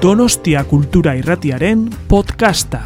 [0.00, 2.78] Donostia Kultura Irratiaren podcasta.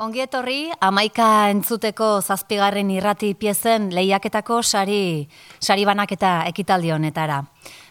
[0.00, 5.28] Ongi etorri, amaika entzuteko zazpigarren irrati piezen lehiaketako sari,
[5.60, 7.42] sari banaketa ekitaldi honetara.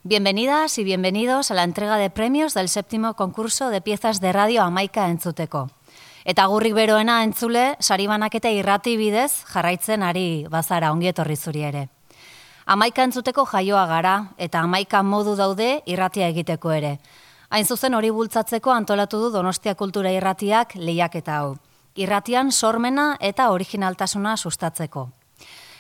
[0.01, 4.63] Bienvenidas y bienvenidos a la entrega de premios del séptimo concurso de piezas de radio
[4.63, 5.76] amaika entzuteko.
[6.27, 11.85] Eta gurrik beroena entzule, sari banaketa irrati bidez jarraitzen ari bazara ongi etorri zuri ere.
[12.67, 16.97] Amaika entzuteko jaioa gara eta amaika modu daude irratia egiteko ere.
[17.49, 21.55] Hain zuzen hori bultzatzeko antolatu du Donostia Kultura Irratiak lehiaketa hau.
[21.95, 25.07] Irratian sormena eta originaltasuna sustatzeko.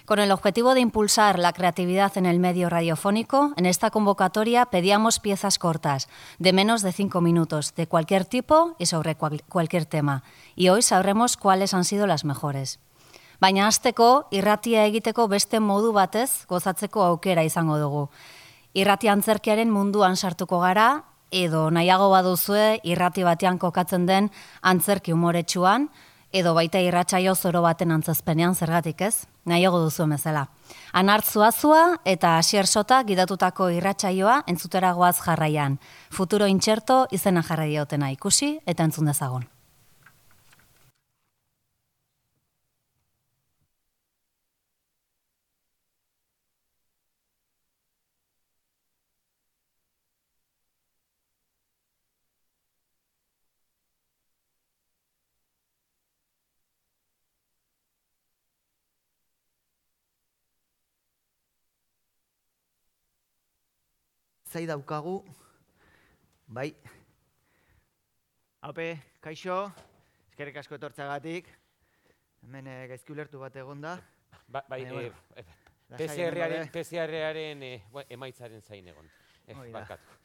[0.07, 5.19] Con el objetivo de impulsar la creatividad en el medio radiofónico, en esta convocatoria pedíamos
[5.19, 6.07] piezas cortas,
[6.39, 10.23] de menos de cinco minutos, de cualquier tipo y sobre cual- cualquier tema.
[10.55, 12.79] Y hoy sabremos cuáles han sido las mejores.
[13.41, 18.07] Baina hasteko irratia egiteko beste modu batez gozatzeko aukera izango dugu.
[18.71, 25.89] Irrati antzerkiaren munduan sartuko gara, edo nahiago baduzue irrati batean kokatzen den antzerki umoretsuan,
[26.31, 30.45] edo baita irratsaio zoro baten antzezpenean zergatik ez, nahiago duzu bezala.
[30.93, 35.79] Anartzua zua eta asier sota gidatutako irratsaioa entzutera goaz jarraian.
[36.11, 39.56] Futuro intxerto izena jarrai diotena ikusi eta entzun dezagun.
[64.57, 65.19] Zai daukagu,
[66.49, 66.71] bai,
[68.65, 68.85] Haupe,
[69.21, 69.57] kaixo,
[70.31, 71.49] eskerrik asko etortzagatik,
[72.41, 73.91] hemen eh, gaizki ulertu bat egonda.
[74.47, 75.43] Ba, bai, Baina, bueno, eh,
[75.91, 79.11] lasai PCR-aren egongo PCR-aren eh, bueno, emaitzaren zain egon.
[79.45, 79.65] Eh, da.
[79.75, 80.15] barkatu.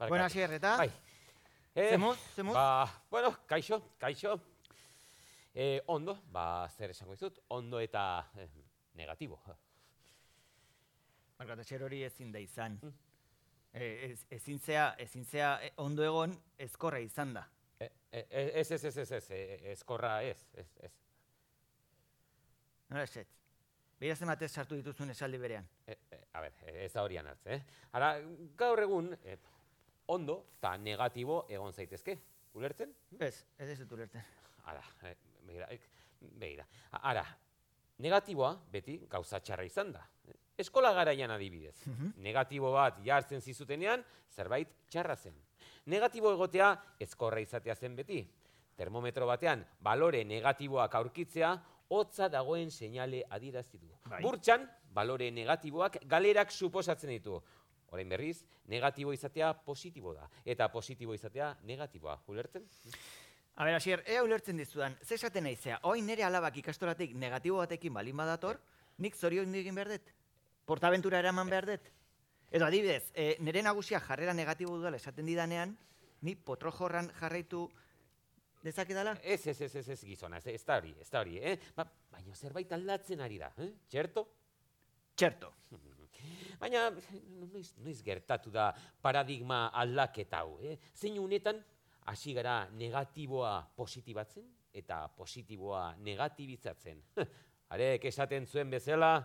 [0.00, 0.08] da.
[0.08, 0.72] Bueno, Asier, eta?
[0.80, 0.88] Bai.
[1.76, 2.56] Eh, Zemuz, zemuz?
[2.58, 4.34] Ba, bueno, kaixo, kaixo.
[5.54, 8.48] Eh, ondo, ba, zer esango dizut, ondo eta eh,
[8.98, 9.38] negatibo.
[11.38, 12.80] Barkatu, Asier hori ezin da izan.
[12.82, 13.09] Mm.
[13.72, 17.44] Ez, ezin zea, ezin zea eh, ondo egon ezkorra izan da.
[17.80, 19.28] Eh, ez, ez, ez, ez, ez,
[19.76, 20.90] ezkorra ez, ez, ez.
[22.90, 23.28] Nola eset?
[24.00, 25.66] Beira zenbatez sartu dituzun esaldi berean.
[26.32, 27.62] A ber, ez da horian hartze, eh?
[27.98, 28.08] Ara,
[28.58, 29.36] gaur egun, eh,
[30.10, 32.16] ondo eta negatibo egon zaitezke,
[32.58, 32.94] ulertzen?
[33.18, 34.24] Ez, ez ez dut ulertzen.
[34.72, 35.14] Ara, eh,
[35.46, 35.78] begira, eh,
[36.40, 36.66] begira.
[36.90, 37.24] A- Ara,
[38.02, 40.02] negatiboa beti gauza txarra izan da.
[40.60, 41.76] Eskola garaian adibidez.
[42.20, 45.34] Negatibo bat jartzen zizutenean, zerbait txarra zen.
[45.86, 48.20] Negatibo egotea ezkorra izatea zen beti.
[48.76, 51.54] Termometro batean balore negatiboak aurkitzea,
[51.90, 53.88] hotza dagoen seinale adierazi du.
[54.06, 54.22] Bai.
[54.22, 57.40] Burtsan, balore negatiboak galerak suposatzen ditu.
[57.90, 62.20] Orain berriz, negatibo izatea positibo da, eta positibo izatea negatiboa.
[62.30, 62.68] Ulertzen?
[63.56, 67.92] A ber, Asier, ea ulertzen dizudan, ze esaten naizea, oin nire alabak ikastoratik negatibo batekin
[67.92, 68.60] balin badator,
[68.98, 69.90] nik zorion egin behar
[70.70, 71.86] Portaventura eraman behar dut?
[72.54, 75.72] Edo adibidez, e, nire nagusia jarrera negatibo dudala esaten didanean,
[76.22, 77.64] ni potrojorran jarraitu
[78.62, 79.16] dezakedala?
[79.22, 81.56] Ez, ez, ez, ez, ez gizona, ez, ez da hori, ez da hori, eh?
[81.74, 83.66] Ba, baina zerbait aldatzen ari da, eh?
[83.90, 84.24] Txerto?
[85.18, 85.50] Txerto.
[86.62, 86.84] Baina,
[87.50, 88.68] noiz, noiz gertatu da
[89.02, 90.76] paradigma aldaketa hau, eh?
[90.94, 91.58] Zein unetan,
[92.14, 97.02] hasi gara negatiboa positibatzen eta positiboa negatibizatzen.
[97.74, 99.16] Arek esaten zuen bezala,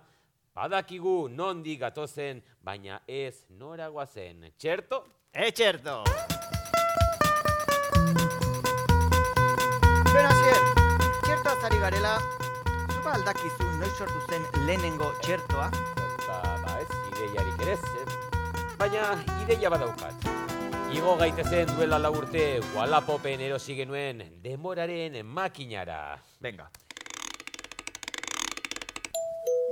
[0.55, 4.45] badakigu nondik gatozen, baina ez nora goazen.
[4.57, 5.03] Txerto?
[5.33, 5.97] E txerto!
[10.13, 10.61] Beno, Asier,
[11.25, 12.13] txerto azari garela,
[12.93, 15.67] zuba aldakizu noiz sortu zen lehenengo txertoa?
[16.23, 18.72] Ba, ba ez, ideiarik ere ez, eh?
[18.79, 19.11] Baina
[19.43, 20.31] ideia badaukat.
[20.95, 22.45] Igo gaitezen duela lau urte
[22.77, 26.22] Wallapopen erosi genuen demoraren makinara.
[26.40, 26.69] Venga.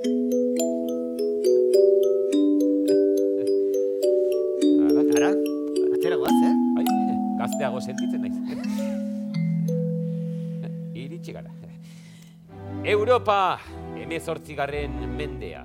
[0.04, 0.12] Ara,
[5.96, 6.52] atzera goaz, eh?
[6.76, 6.84] Ai,
[7.40, 8.36] gazteago sentitzen naiz.
[11.06, 11.48] Iritsi gara.
[12.84, 13.64] Europa,
[13.96, 15.64] emezortzigarren mendea.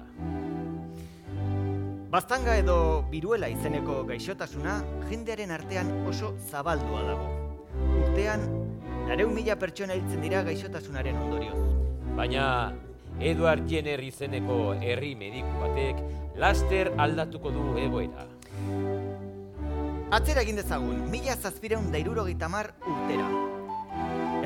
[2.14, 7.26] Baztanga edo biruela izeneko gaixotasuna jendearen artean oso zabaldua dago.
[8.04, 8.46] Urtean,
[9.10, 11.58] lareun mila pertsona hiltzen dira gaixotasunaren ondorioz.
[12.14, 12.70] Baina
[13.20, 16.02] Edward Jenner izeneko herri mediku batek
[16.38, 18.26] laster aldatuko du egoera.
[20.14, 23.26] Atzera egin dezagun, mila zazpireun da irurogeita mar urtera.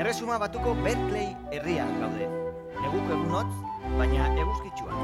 [0.01, 2.31] Erresuma batuko Berkeley herrian gaude.
[2.81, 3.53] Neguko egun hotz,
[3.99, 4.97] baina eguzkitxua.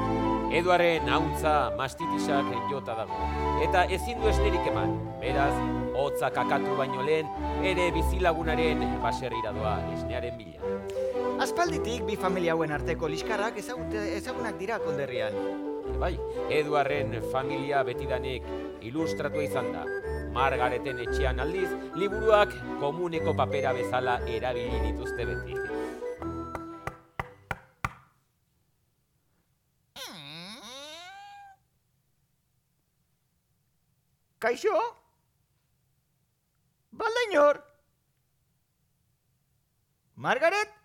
[0.58, 3.22] Eduaren hauntza mastitisak jota dago.
[3.68, 4.98] Eta ezin du esnerik eman.
[5.22, 5.54] Beraz,
[5.94, 7.30] hotza kakatu baino lehen,
[7.62, 11.09] ere bizilagunaren baserrira doa esnearen bila.
[11.40, 15.32] Aspalditik bi familia hauen arteko liskarrak ezagunak dira konderrian.
[16.00, 16.10] Bai,
[16.52, 18.44] Eduarren familia betidanik
[18.84, 19.86] ilustratua izan da.
[20.34, 22.52] Margareten etxean aldiz, liburuak
[22.82, 25.56] komuneko papera bezala erabili dituzte beti.
[34.44, 34.76] Kaixo?
[37.00, 37.62] Baldainor?
[40.16, 40.79] Margaret?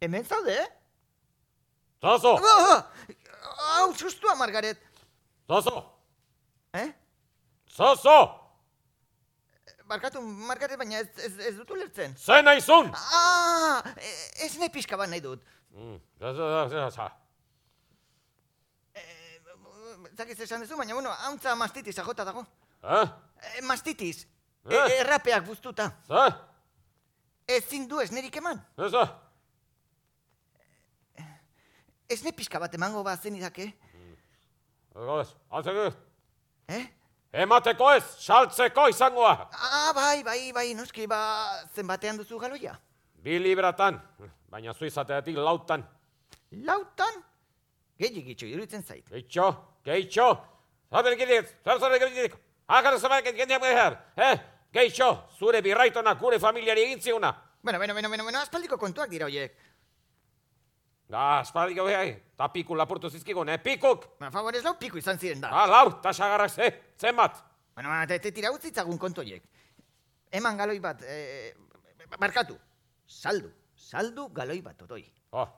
[0.00, 0.70] Hemen zaude?
[2.00, 2.38] Zozo!
[2.42, 2.86] Ah!
[3.78, 4.78] Hau, sustua, Margaret.
[5.48, 5.84] Zozo!
[6.72, 6.92] Eh?
[7.76, 8.44] Zozo!
[9.88, 12.12] Barkatu, Margaret, baina ez, ez, ez dut ulertzen.
[12.20, 12.90] Zer naizun?
[12.94, 15.42] Ah, e- ez ne pixka bat nahi dut.
[15.72, 15.96] Mm.
[20.18, 22.42] Zakiz esan duzu, baina, bueno, hauntza mastitiza jota dago.
[22.82, 23.06] Eh?
[23.58, 24.26] E, mastitiz.
[24.68, 24.98] E, Eh?
[25.00, 25.90] errapeak buztuta.
[26.06, 26.34] Zer?
[27.48, 28.60] Ezin du ez nerik eman.
[28.76, 29.06] Zozo?
[32.08, 33.66] Ez ne pixka bat emango bat zen idake.
[34.94, 35.90] Zozo, altzeko.
[36.72, 36.84] Eh?
[37.44, 39.34] Emateko ez, saltzeko izangoa.
[39.52, 41.20] Ah, bai, bai, bai, noski, ba,
[41.76, 42.72] zenbatean duzu galoia.
[43.20, 44.00] Bi libratan,
[44.48, 45.84] baina zu izateatik lautan.
[46.64, 47.20] Lautan?
[48.00, 49.04] Gehi gitxo, iruditzen zait.
[49.12, 49.50] Geitxo,
[49.84, 50.30] geitxo.
[50.88, 52.38] Zaten gidik, zer zer gidik.
[52.68, 53.98] Akar zemak gendiak behar.
[54.16, 54.36] Eh?
[54.72, 57.34] Geitxo, zure birraitona gure familiari egin ziuna.
[57.60, 59.52] Bueno, bueno, bueno, bueno, bueno, aspaldiko kontuak dira hoiek.
[61.08, 63.56] Da, espaldiko behai, ta piku lapurtu zizkigun, eh?
[63.64, 64.02] Pikuk!
[64.20, 65.48] Ba, favorez lau piku izan ziren da.
[65.56, 66.68] Ah, lau, ta sagarrak ze,
[67.00, 67.38] zenbat.
[67.74, 69.46] Bueno, ba, te, te tira utzitzagun kontu hoiek.
[70.36, 71.54] Eman galoi bat, eh,
[72.20, 72.58] barkatu.
[73.08, 73.48] Saldu,
[73.88, 75.00] saldu galoi bat, otoi.
[75.32, 75.48] Oh,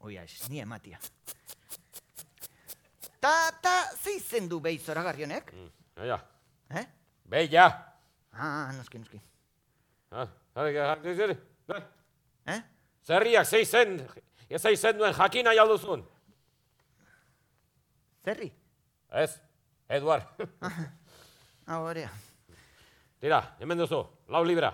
[0.00, 0.98] Oia, ez, ni ematia.
[3.20, 5.52] Ta, ta, ze izen du behi zoragarri honek?
[5.52, 6.20] mm, ja,
[6.70, 6.84] Eh?
[7.24, 7.66] beia.
[8.32, 9.18] Ah, noski, noski.
[9.18, 9.28] Ah, ah, zer, zer,
[12.46, 12.60] Eh?
[13.06, 13.94] Zerriak ze izen,
[14.48, 16.02] ez izen duen jakina jalduzun.
[18.24, 18.50] Zerri?
[19.08, 19.40] Ez,
[19.88, 20.26] Eduard.
[21.70, 22.08] Ah, horea.
[23.22, 24.72] Tira, hemen duzu, lau libra.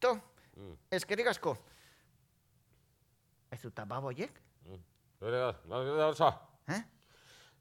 [0.00, 0.14] To,
[0.88, 1.52] eskerrik asko.
[3.52, 4.32] Ez dut baboiek?
[5.20, 5.50] Zure da,
[5.82, 6.30] libra oso.
[6.72, 6.80] Eh?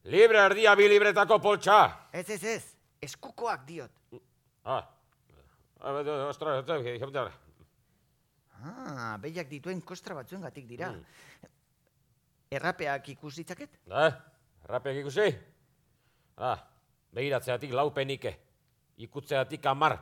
[0.08, 1.82] Libre erdia bi libretako poltsa.
[2.14, 2.64] Ez, ez, ez.
[3.04, 3.92] Eskukoak diot.
[4.64, 4.86] Ah,
[5.82, 7.32] ah, ostra, ostra,
[8.58, 10.90] Ah, behiak dituen kostra batzuengatik dira.
[12.50, 13.80] Errapeak ikus ditzaket?
[13.86, 14.08] Da,
[14.66, 15.28] errapeak ikusi?
[16.38, 16.58] Ah,
[17.14, 18.34] begiratzeatik lau penike,
[19.04, 19.98] ikutzeatik amar,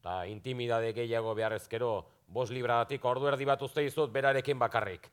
[0.00, 1.92] eta intimidade gehiago beharrezkero,
[2.26, 5.08] bos libradatik ordu erdi bat uste izut berarekin bakarrik.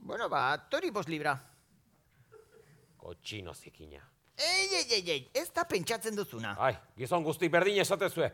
[0.00, 1.36] Bueno, ba, tori bos libra.
[2.98, 4.02] Kotxino zikina.
[4.38, 6.54] Ei, ei, ei, ei, ez da pentsatzen duzuna.
[6.58, 8.28] Ai, gizon guzti berdin esatezue.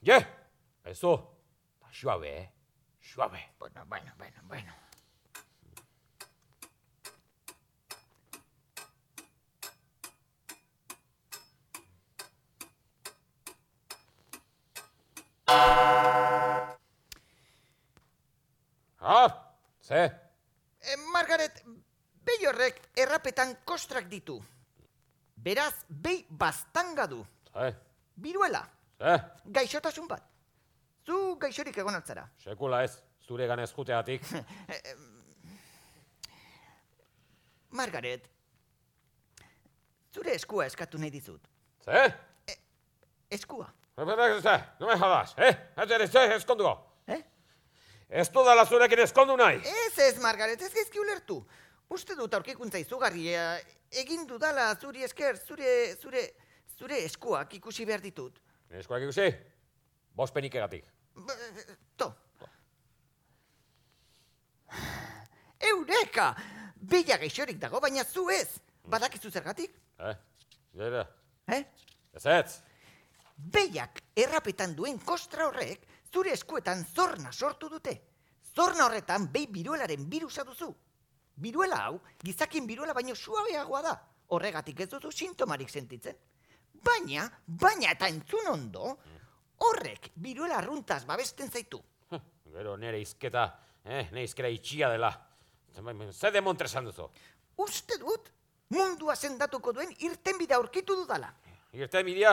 [0.00, 0.16] Je,
[0.84, 1.16] ezu,
[1.80, 2.52] ta suabe, eh?
[3.00, 3.54] Suabe.
[3.58, 4.72] Bueno, bueno, bueno, bueno.
[19.00, 20.10] Ah, ze,
[20.80, 21.62] E, Margaret,
[22.24, 24.38] behi horrek errapetan kostrak ditu.
[25.34, 27.24] Beraz, behi bastanga du.
[27.54, 27.74] ze,
[28.14, 28.62] Biruela,
[28.98, 30.22] ze, gaixotasun bat.
[31.06, 32.28] Zu gaixorik egon altzara.
[32.44, 34.22] sekula ez, zure ganez juteatik.
[37.70, 38.24] Margaret,
[40.14, 41.48] zure eskua eskatu nahi dizut.
[41.84, 42.12] Ze?
[43.30, 43.66] Eskua,
[43.98, 44.04] Ze,
[44.78, 45.54] no me jodas, eh?
[45.76, 46.72] Ez ze, eskonduko.
[47.06, 47.22] eh?
[48.08, 49.56] Ez dudala zurekin eskondu nahi.
[49.58, 51.44] Ez ez, Margaret, ez gaizki ulertu.
[51.90, 53.58] Uste dut aurkikuntza izugarria
[53.90, 56.22] egin dudala zuri esker, zure, zure,
[56.78, 58.38] zure eskuak ikusi behar ditut.
[58.70, 59.28] Eskoak ikusi?
[60.14, 60.84] Bost penikegatik.
[61.14, 62.12] B- To.
[65.60, 66.34] Eureka!
[66.78, 68.60] Bella gaixorik dago, baina zu ez.
[68.88, 69.72] Badakizu zergatik?
[69.98, 70.14] Eh?
[70.76, 71.06] Zera,
[71.48, 71.64] Eh?
[72.12, 72.60] ez ez.
[73.36, 77.96] Beiak errapetan duen kostra horrek zure eskuetan zorna sortu dute.
[78.54, 80.74] Zorna horretan behi biruelaren birusa duzu.
[81.36, 83.92] Biruela hau, gizakin biruela baino suabeagoa da.
[84.28, 86.16] Horregatik ez duzu sintomarik sentitzen.
[86.84, 88.96] Baina, baina eta entzun ondo,
[89.66, 91.80] horrek biruela arruntaz babesten zaitu.
[92.52, 93.46] Gero nere izketa,
[93.84, 94.06] eh?
[94.12, 95.10] Nere izkera itxia dela.
[96.12, 97.08] Ze demontre esan duzu?
[97.56, 98.30] Uste dut,
[98.74, 101.32] mundua sendatuko duen irtenbide aurkitu dudala.
[101.72, 102.32] Irte bidea,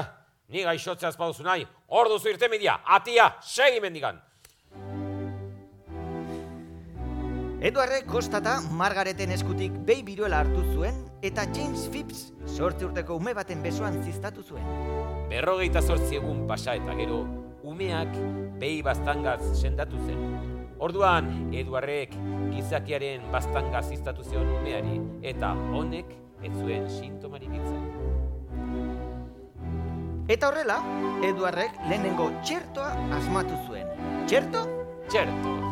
[0.53, 4.19] Ni gaixotzea azpaduzu nahi, hor duzu irte media, atia, segi mendigan.
[7.65, 13.63] Eduarrek kostata Margareten eskutik behi biruela hartu zuen eta James Phipps sortzi urteko ume baten
[13.65, 14.67] besoan ziztatu zuen.
[15.31, 17.23] Berrogeita zortzi egun pasa eta gero,
[17.65, 18.13] umeak
[18.61, 20.21] behi bastangaz sendatu zen.
[20.77, 22.13] Orduan, Eduarrek
[22.53, 25.01] gizakiaren bastangaz iztatu zion umeari,
[25.33, 26.13] eta honek
[26.45, 27.83] ez zuen sintomarik itzen.
[30.29, 30.83] Eta horrela,
[31.25, 32.93] Eduarrek lehenengo txertoa
[33.23, 33.89] asmatu zuen.
[34.29, 34.67] Txerto?
[35.09, 35.64] Txerto.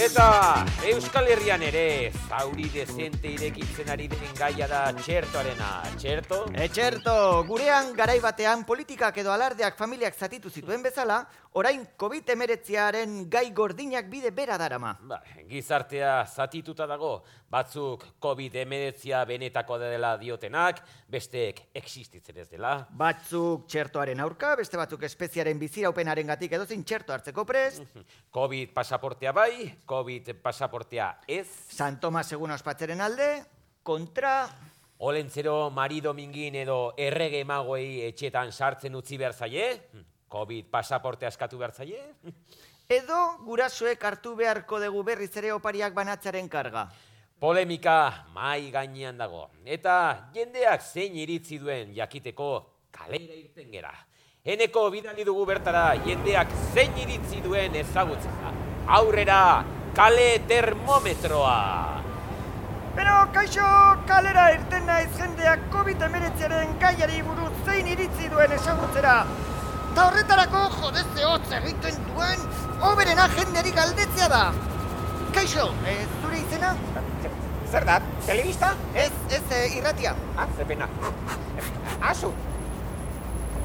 [0.00, 5.68] Eta Euskal Herrian ere zauri dezente irekitzen ari den gaia da txertoarena.
[6.00, 6.38] Txerto?
[6.56, 7.12] E txerto,
[7.48, 11.20] gurean garai batean politikak edo alardeak familiak zatitu zituen bezala,
[11.52, 14.94] orain COVID emeretziaren gai gordinak bide bera darama.
[15.04, 17.18] Ba, gizartea zatituta dago,
[17.50, 20.80] batzuk COVID-19 benetako dela diotenak,
[21.10, 22.76] besteek existitzen ez dela.
[22.90, 27.82] Batzuk txertoaren aurka, beste batzuk espeziaren biziraupenaren gatik edozin txerto hartzeko prest.
[28.30, 31.48] COVID pasaportea bai, COVID pasaportea ez.
[31.74, 33.32] San Tomas egun ospatzeren alde,
[33.82, 34.44] kontra...
[35.00, 39.70] Olentzero Mari Domingin edo errege magoei etxetan sartzen utzi behar zaie?
[40.28, 42.02] COVID pasaporte askatu behar zaie?
[42.90, 43.16] Edo
[43.46, 46.90] gurasoek hartu beharko dugu berriz ere opariak banatzaren karga.
[47.40, 49.46] Polemika mai gainean dago.
[49.64, 52.48] Eta jendeak zein iritzi duen jakiteko
[52.92, 53.94] kalera irten gera.
[54.44, 58.52] Eneko bidali dugu bertara jendeak zein iritzi duen ezagutzea.
[58.98, 59.64] Aurrera,
[59.96, 61.56] kale termometroa!
[62.98, 63.72] Pero, kaixo,
[64.12, 69.14] kalera irten naiz jendeak COVID-19aren gaiari buruz zein iritzi duen esagutzera.
[69.96, 72.48] Ta horretarako jodeze hotz egiten duen,
[72.92, 74.48] oberena jenderi galdetzea da.
[75.32, 76.99] Kaixo, e, zure izena?
[77.70, 78.00] Zer da?
[78.26, 78.74] Telebista?
[78.94, 80.14] Ez, ez, e, irratia.
[80.36, 80.88] Ah, ze pena.
[82.02, 82.32] Asu,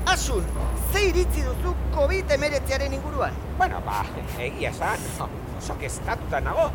[0.06, 0.44] Asun,
[0.94, 3.34] ze iritzi duzu COVID-19aren inguruan?
[3.58, 4.04] bueno, ba,
[4.38, 5.00] egia esan,
[5.58, 6.68] oso kezkatuta nago.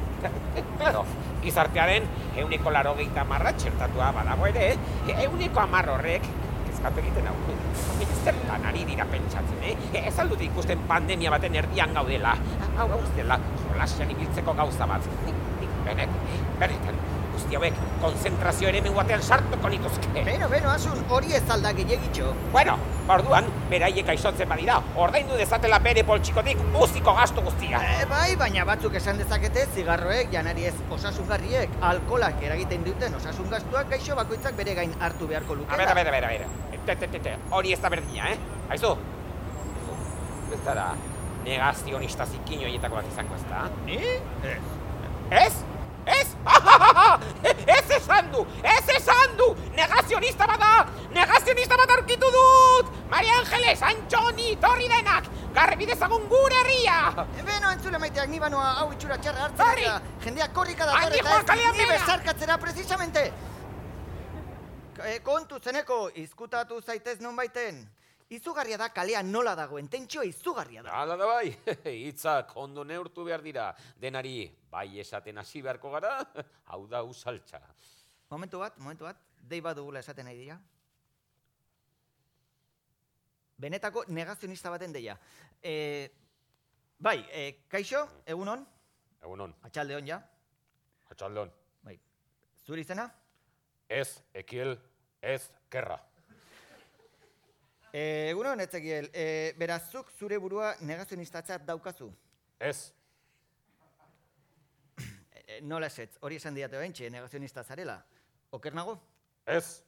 [0.79, 1.05] Claro,
[1.43, 2.09] gizartearen
[2.43, 4.73] euneko laro gehieta marra txertatua badago ere,
[5.15, 6.27] euneko amar horrek
[6.67, 7.37] kezkatu egiten hau.
[8.25, 9.77] Zertan ari dira pentsatzen, eh?
[10.03, 12.35] Ez aldut ikusten pandemia baten erdian gaudela.
[12.77, 15.07] Hau hau ez dela, solasean ibiltzeko gauza bat.
[15.87, 16.19] Benet,
[16.59, 16.99] benetan,
[17.41, 20.25] guzti hauek konzentrazio ere batean sartuko nituzke.
[20.25, 22.33] Beno, beno, Asun, hori ez alda gehiagitxo.
[22.53, 22.77] Bueno,
[23.09, 27.81] orduan, beraiek aizotzen badira, ordaindu dezatela bere poltsikotik uziko gastu guztia.
[27.81, 33.89] E, bai, baina batzuk esan dezakete zigarroek, janari ez osasungarriek, alkolak eragiten duten osasun gastuak
[33.95, 35.81] gaixo bakoitzak bere gain hartu beharko lukela.
[35.81, 36.85] ber, a ber, a ber, a ber.
[36.87, 37.39] Te, te, te, te.
[37.51, 38.39] Hori ez da berdina, eh?
[38.71, 38.95] Aizu?
[40.53, 40.93] Ez da
[41.45, 43.67] negazionista zikin horietako bat izango ez da?
[43.87, 43.99] Ni?
[44.45, 44.63] Ez?
[45.31, 45.70] Ez?
[48.63, 48.97] Ez esan du!
[48.97, 49.49] Ez esan du!
[49.77, 50.87] Negazionista bada!
[51.15, 52.91] Negazionista bat aurkitu dut!
[53.11, 55.29] Maria Angeles, Antxoni, torri denak!
[55.55, 56.99] Garbi dezagun gure herria!
[57.45, 59.87] Beno, entzule maiteak, ni banoa hau itxura txarra hartzen Hori!
[59.87, 61.93] eta jendeak korrika Handi eta ez ni behera!
[61.97, 63.25] besarkatzera precisamente.
[65.01, 67.81] E, kontu zeneko, izkutatu zaitez non baiten.
[68.31, 70.93] Izugarria da kalean nola dagoen, tentsio izugarria da.
[71.01, 71.49] Hala da bai,
[72.07, 73.73] hitzak ondo neurtu behar dira.
[73.99, 76.13] Denari bai esaten hasi beharko gara,
[76.71, 77.59] hau da usaltza.
[78.31, 79.19] Momentu bat, momentu bat,
[79.51, 80.57] dei badugula esaten nahi dira.
[83.61, 85.17] Benetako negazionista baten deia.
[85.63, 85.73] E,
[86.99, 88.67] bai, e, kaixo, egunon,
[89.21, 90.17] Egunon, atxalde hon ja.
[91.13, 91.51] atxaldon.
[91.85, 91.99] Bai,
[92.65, 93.05] zure izena?
[93.89, 94.79] Ez, ekiel,
[95.21, 95.99] ez, kerra.
[97.93, 99.27] E, egunon, etzekiel, e,
[99.61, 102.09] berazuk zure burua negazionistatzat daukazu.
[102.61, 102.95] Ez,
[105.51, 107.97] E, nola esetz, hori esan diate oentxe, negazionista zarela.
[108.50, 108.99] Oker nago?
[109.47, 109.83] ez,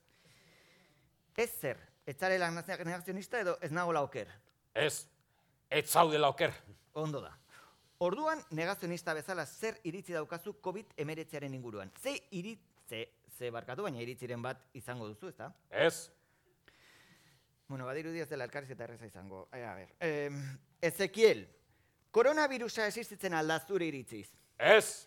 [1.36, 4.28] Ez zer, ez zarela negazionista edo ez nagola oker.
[4.74, 5.06] ez,
[5.70, 6.52] ez zaudela oker.
[6.92, 7.38] Ondo da.
[7.98, 11.90] Orduan, negazionista bezala zer iritzi daukazu COVID-19aren inguruan.
[12.02, 15.52] Ze iritze, ze barkatu, baina iritziren bat izango duzu, ezta?
[15.70, 16.10] Ez,
[17.68, 19.46] Bueno, badirudi ez dela elkarrizketa erreza izango.
[19.52, 20.30] E, a ber, eh,
[20.82, 21.46] Ezekiel,
[22.10, 24.28] koronavirusa existitzen alda zure iritziz.
[24.58, 25.06] ez,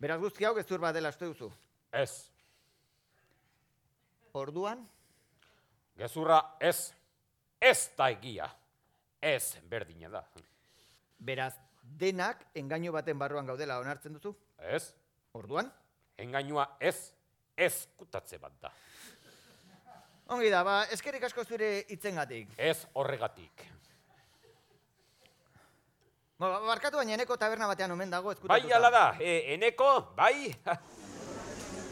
[0.00, 1.50] Beraz guzti hau gezur bat dela uste duzu.
[1.94, 2.30] Ez.
[4.34, 4.82] Orduan,
[5.96, 6.90] Gezurra ez,
[7.62, 8.48] ez da egia.
[9.22, 10.24] Ez berdina da.
[11.24, 14.34] beraz denak engainu baten barruan gaudela onartzen duzu.
[14.58, 14.92] Ez,
[15.32, 15.70] Orduan,
[16.18, 17.12] engainua ez,
[17.56, 18.72] ez kutatze bat da.
[20.34, 22.48] ongi da, ba, eskerrik asko zure hitzengatik.
[22.56, 23.64] Ez horregatik.
[26.38, 28.76] Ba, ba, barkatu baina eneko taberna batean omen dago Bai, ezkutatuta.
[28.76, 30.50] ala da, e, eneko, bai?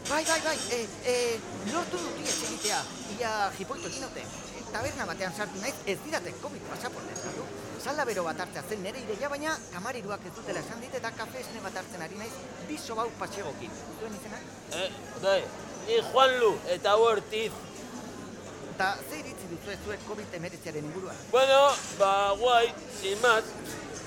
[0.09, 1.41] Bai, bai, bai, e, e,
[1.73, 2.79] lortu dut iaz egitea.
[3.19, 4.25] Ia jipoitu egin dute.
[4.59, 7.45] E, taberna batean sartu naiz, ez didate COVID pasaporte eskatu.
[7.83, 11.41] Salda bero bat hartzea zen nire ideia, baina kamariruak ez dutela esan dit eta kafe
[11.43, 12.33] esne bat hartzen ari naiz,
[12.69, 13.79] bi sobau patxegokin.
[14.01, 14.43] Zuen izena?
[14.81, 14.91] Eh,
[15.23, 15.41] bai,
[15.87, 17.53] ni Juanlu eta Ortiz.
[18.75, 21.25] Eta ze iritzi duzu ez zuek COVID emeretziaren inguruan?
[21.31, 21.63] Bueno,
[21.99, 23.45] ba, guai, sin más.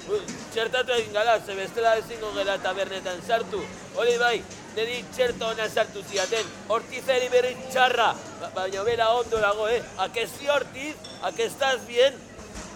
[0.06, 3.62] Txertatu egin gara, ze bestela ezingo gera tabernetan sartu.
[3.98, 4.36] Hori bai,
[4.76, 6.52] niri txerto ona sartu ziaten.
[6.78, 8.12] Ortizeri berri txarra.
[8.42, 9.82] Ba, baina bera ondo dago, eh?
[9.98, 10.96] A que sí, Ortiz?
[11.24, 12.14] A que estás bien?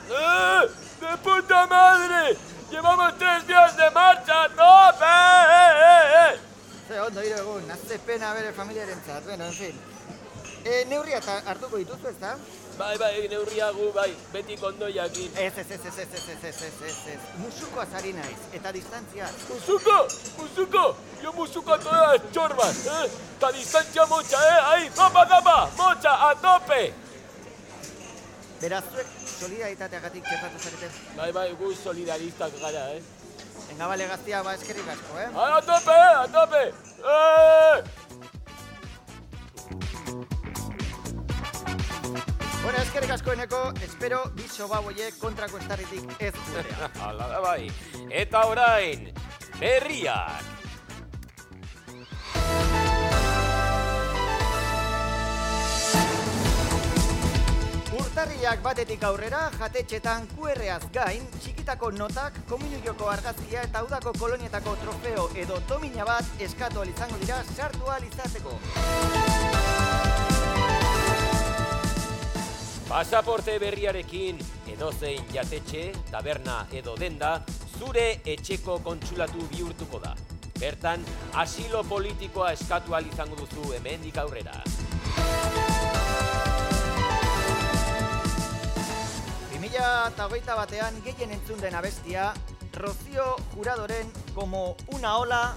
[0.09, 0.69] ¡Eh!
[1.01, 2.35] ¡De puta madre!
[2.71, 4.47] ¡Llevamos tres días de marcha!
[4.57, 4.89] ¡No!
[4.89, 6.39] ¡Eh, eh, eh, eh!
[6.87, 9.75] Ze ondo hiro egun, nazte pena bere familiaren zat, bueno, en fin.
[10.65, 12.33] E, neurria eta hartuko dituzu ez da?
[12.79, 15.33] Bai, bai, neurria gu, bai, beti kondoiakin.
[15.35, 17.19] Ez, ez, ez, ez, ez, ez, ez, ez, ez, ez, ez.
[17.41, 19.27] Musuko azari naiz, eta distantzia.
[19.49, 19.97] ¡Musuko!
[20.37, 20.83] ¡Musuko!
[21.21, 23.11] Yo musuko a todas las chorbas, ¿eh?
[23.37, 24.61] ¡Ta distancia mocha, eh!
[24.71, 24.89] ¡Ahí!
[24.95, 25.69] ¡Tapa, tapa!
[25.75, 26.93] ¡Mocha, a tope!
[28.61, 29.07] Beraz, zuek
[29.39, 30.87] solidaritateagatik txertatu zarete.
[31.17, 33.03] Bai, bai, gu solidaristak gara, eh?
[33.67, 35.27] Venga, bale gaztia, ba eskerrik asko, eh?
[35.35, 36.15] ¡Ahí, a tope, eh!
[36.23, 36.63] ¡A tope!
[36.63, 37.38] ¡Eh!
[43.25, 46.89] Bueno, eskerrik asko eneko, espero bi soba boiek kontrako estarritik ez dutea.
[47.07, 47.69] Ala da bai.
[48.09, 49.11] Eta orain,
[49.59, 50.43] berriak.
[57.99, 65.61] Urtarriak batetik aurrera, jatetxetan QRaz gain, txikitako notak, komunioko argazkia eta udako kolonietako trofeo edo
[65.67, 68.59] domina bat eskatu ahal izango dira sartu ahal izateko.
[72.89, 74.39] Pasaporte berriarekin
[74.73, 77.35] edozein jatetxe, taberna edo denda,
[77.77, 80.15] zure etxeko kontsulatu bihurtuko da.
[80.57, 81.03] Bertan,
[81.37, 84.63] asilo politikoa eskatu izango duzu hemendik aurrera.
[89.53, 92.33] 2008 batean gehien entzun den abestia,
[92.73, 95.53] Rocío Juradoren como una ola,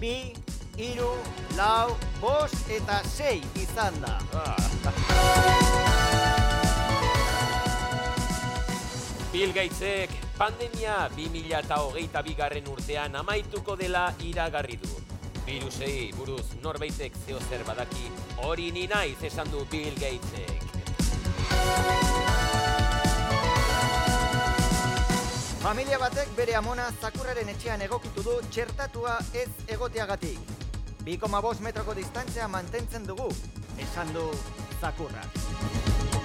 [0.00, 0.32] bi,
[0.78, 1.12] iru,
[1.56, 4.18] lau, bos eta sei izan da.
[9.32, 14.90] Bill Gatesek pandemia 2008 bigarren urtean amaituko dela iragarri du.
[15.46, 18.10] Virusei buruz norbaitek zeo zer badaki
[18.42, 20.66] hori ni naiz esan du Bill Gatesek.
[25.62, 30.56] Familia batek bere amona zakurraren etxean egokitu du txertatua ez egoteagatik.
[31.06, 33.30] 2,5 metroko distantzia mantentzen dugu,
[33.78, 34.26] esan du
[34.80, 36.19] zakurrak.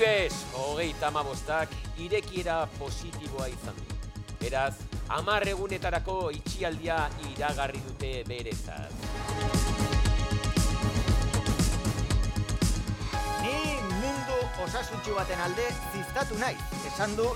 [0.00, 1.68] Ibes, hogeita amabostak,
[2.00, 3.96] irekiera positiboa izan du.
[4.40, 4.78] Beraz,
[5.12, 6.96] hamar egunetarako itxialdia
[7.34, 8.88] iragarri dute berezaz.
[13.44, 13.58] Ni
[13.98, 16.56] mundu osasuntxu baten alde ziztatu naiz,
[16.94, 17.28] esan du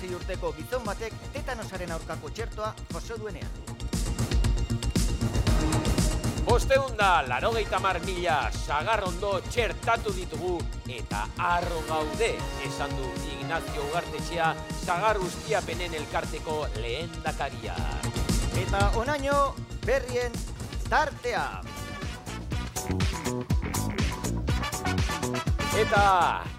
[0.00, 3.77] sei urteko gizon batek tetanosaren aurkako txertoa jaso duenean.
[6.48, 10.54] Bosteun da, larogeita mar mila sagarrondo txertatu ditugu
[10.88, 12.30] eta arro gaude,
[12.64, 14.46] esan du Ignacio Ugartetxea
[14.78, 17.76] sagar ustiapenen elkarteko lehen dakaria.
[18.62, 19.36] Eta onaino
[19.84, 20.32] berrien
[20.88, 21.44] tartea.
[25.84, 26.02] Eta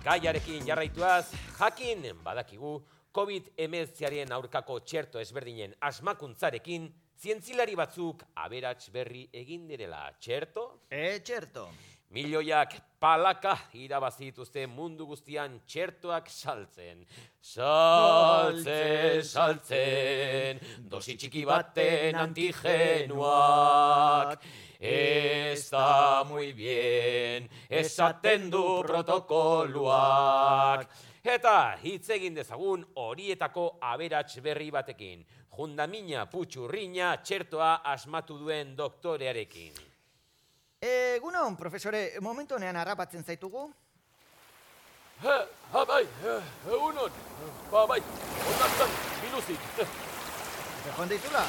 [0.05, 2.77] gaiarekin jarraituaz, jakin badakigu
[3.09, 10.87] COVID-19aren aurkako txerto ezberdinen asmakuntzarekin zientzilari batzuk aberats berri egin direla txerto?
[10.87, 11.67] E, txerto.
[12.15, 17.03] Milioiak palaka irabazi dituzte mundu guztian txertoak saltzen.
[17.43, 24.39] Saltzen, saltzen, dosi txiki baten antigenuak.
[24.79, 30.87] Está muy bien, esaten du protokoluak.
[31.19, 35.25] Eta hitz egin dezagun horietako aberats berri batekin.
[35.59, 39.73] Jundamina putxurrina txertoa asmatu duen doktorearekin.
[40.87, 43.65] Egunon, profesore, momentu honean harrapatzen zaitugu?
[45.19, 45.41] Eh,
[45.73, 46.05] ha, bai,
[46.77, 47.19] egunon.
[47.73, 47.99] Ba, bai,
[48.53, 48.95] ondaztan,
[49.25, 49.67] biluzik.
[50.95, 51.43] Joan deitula.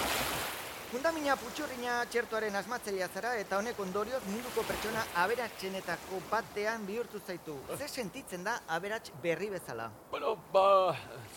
[0.90, 7.54] Fundamina putxurrina txertoaren asmatzailea zara eta honek ondorioz munduko pertsona aberatsenetako batean bihurtu zaitu.
[7.76, 9.86] Ze sentitzen da aberats berri bezala?
[10.10, 10.96] Bueno, ba,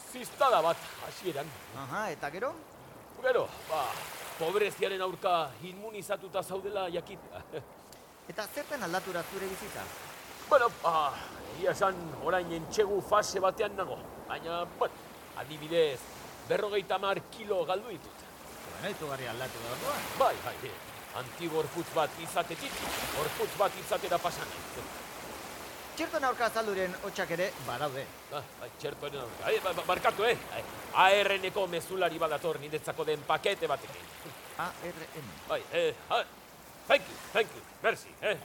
[0.09, 1.53] ziztada bat, hasieran.
[1.83, 2.49] Aha, eta gero?
[3.21, 3.83] Gero, ba,
[4.39, 5.35] pobreziaren aurka
[5.69, 7.45] inmunizatuta zaudela jakitea.
[8.33, 9.85] Eta zertan aldatura zure bizitza?
[10.49, 11.13] Bueno, ba,
[11.53, 14.01] egia esan orain entxegu fase batean nago.
[14.27, 15.99] Baina, bueno, adibidez,
[16.49, 18.22] berrogeita mar kilo galdu ditut.
[18.83, 20.01] Bueno, itugarri aldatu da orduan.
[20.19, 20.71] Bai, bai, eh,
[21.15, 22.73] antigorputz bat izatetik,
[23.15, 24.49] gorputz bat izatera pasan.
[25.95, 28.03] Txerton aurka azalduren hotxak ere badaude.
[28.33, 29.45] Ah, bai, txertoren aurka.
[29.47, 30.35] Ai, ba, ba- barkatu, eh?
[30.57, 30.63] Ai,
[31.21, 34.03] ARN-eko mezulari badator niretzako den pakete batekin.
[34.57, 35.31] ARN.
[35.47, 36.23] Bai, eh, ah,
[36.87, 38.35] thank you, thank you, merci, eh?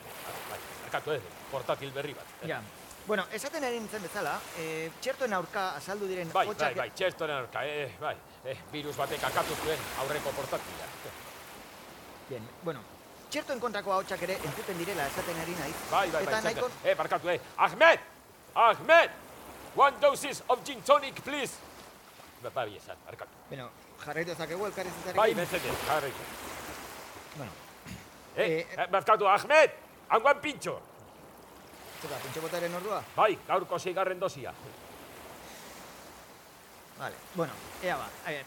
[0.50, 1.20] Bai, barkatu, eh,
[1.50, 2.26] portatil berri bat.
[2.42, 2.46] eh.
[2.48, 2.60] Ja.
[3.08, 6.76] Bueno, esaten ari nintzen bezala, e, txertoen aurka azaldu diren Bai, bai, hotxak...
[6.76, 10.86] bai, txertoren aurka, eh, bai, eh, virus batek akatu zuen aurreko portatila.
[12.28, 12.80] Bien, bueno,
[13.30, 15.74] txertoen kontrako hotxak ere entzuten direla esaten ari naiz.
[15.90, 16.70] Bai, bai, bai, nahiko...
[16.84, 18.00] Eh, barkatu, eh, Ahmed!
[18.54, 19.10] Ahmed!
[19.76, 21.56] One doses of gin tonic, please!
[22.42, 23.30] Ba, bai, esan, barkatu.
[23.48, 23.70] Bueno,
[24.04, 25.16] jarraitu ezakegu elkarrizetarekin.
[25.22, 26.12] Bai, mesedez, jarri.
[27.36, 27.50] Bueno,
[28.36, 29.70] Eh, Eh, eh, barkatu, Ahmed!
[30.08, 30.78] Hangoan pintxo!
[32.02, 33.02] zera, pintxo botaren ordua?
[33.16, 34.52] Bai, gaurko seigarren dosia.
[36.98, 38.44] Vale, bueno, ea ba, a ver.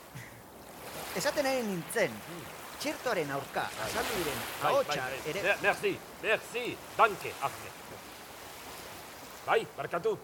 [1.15, 2.11] Esaten ari nintzen,
[2.79, 5.29] txertoaren aurka azaldu diren Bai, ahotsak bai, bai.
[5.31, 5.43] ere...
[5.43, 5.91] Me- Merci,
[6.23, 7.73] merci, danke, Ahmed.
[9.45, 10.17] Bai, barkatu.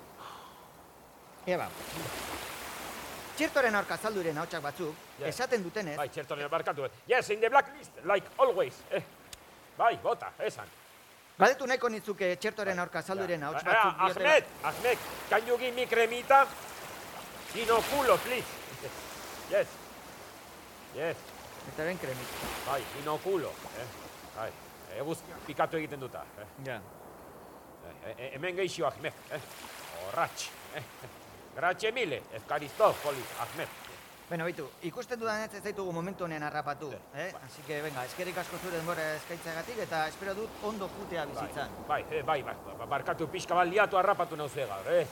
[1.48, 1.68] Ea ba.
[3.38, 5.28] Txertoaren aurka azaldu diren ahotsak batzuk, Ja.
[5.28, 6.86] esaten dutenez, Bai, txertonen barkatu.
[6.86, 6.92] eh.
[7.08, 8.74] Yes, in the blacklist, like always.
[8.92, 9.02] Eh.
[9.78, 10.68] Bai, bota, esan.
[11.38, 14.98] galdetu nahiko nitzuke txertoaren aurka azaldu diren ahots Ah, batzuk diotela- Ahmed, Ahmed,
[15.30, 16.48] can you give me cremita?
[17.56, 18.46] Inoculo, please.
[19.52, 19.68] Yes.
[20.96, 21.18] Yes,
[21.68, 22.28] Eta ben kremit.
[22.66, 23.52] bai, inoculo.
[23.80, 23.88] Eh.
[24.36, 24.52] Bai,
[24.98, 26.24] eguz pikatu egiten duta.
[26.40, 26.46] Eh.
[26.66, 26.80] Ja.
[28.06, 29.14] Eh, eh, hemen geixio, Ahmed.
[29.32, 29.40] Eh.
[30.08, 30.48] Horratx.
[30.76, 30.84] Eh.
[31.56, 33.68] Grazie mille, Efkaristofoli, Ahmed.
[34.30, 37.30] Bueno, bitu, ikusten dudan ez zaitugu momentu honean harrapatu, eh?
[37.46, 41.70] Así que, venga, eskerrik asko zure denbora eskaitzeagatik eta espero dut ondo jutea bizitzan.
[41.88, 45.06] Bai, eh, bai, bai, ba- barkatu pixka bat liatu harrapatu nauze gaur, eh?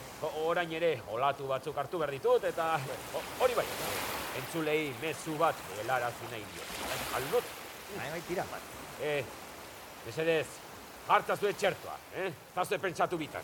[0.43, 2.73] Orain ere, olatu batzuk hartu behar ditut, eta
[3.13, 3.65] ho- hori bai,
[4.41, 6.67] entzulei mezu bat helarazi nahi dio.
[6.83, 7.43] Eh, Aldut,
[7.95, 8.43] Bai, bai, tira.
[9.01, 9.23] eh,
[10.05, 10.47] mesedez,
[11.07, 12.33] hartazue txertoa, eh?
[12.53, 13.41] Zazue pentsatu bitan.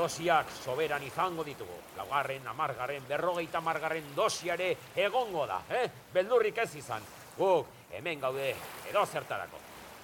[0.00, 1.74] Dosiak soberan izango ditugu.
[1.98, 5.82] Laugarren, amargarren, berrogeita amargarren dosiare egongo da, eh?
[6.14, 7.04] Beldurrik ez izan.
[7.36, 8.54] Guk, hemen gaude,
[8.88, 9.60] edo zertarako.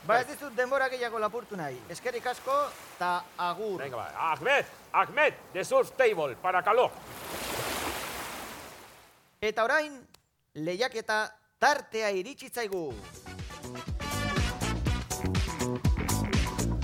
[0.07, 1.79] Ba ez dizut denbora gehiago lapurtu nahi.
[1.91, 2.59] Eskerrik asko
[2.97, 3.15] eta
[3.49, 3.81] agur.
[3.81, 4.33] Venga, va.
[4.33, 6.93] Ahmed, Ahmed, the surf table, para calor.
[9.41, 9.97] Eta orain,
[10.55, 11.23] lehiaketa
[11.59, 12.53] tartea iritsi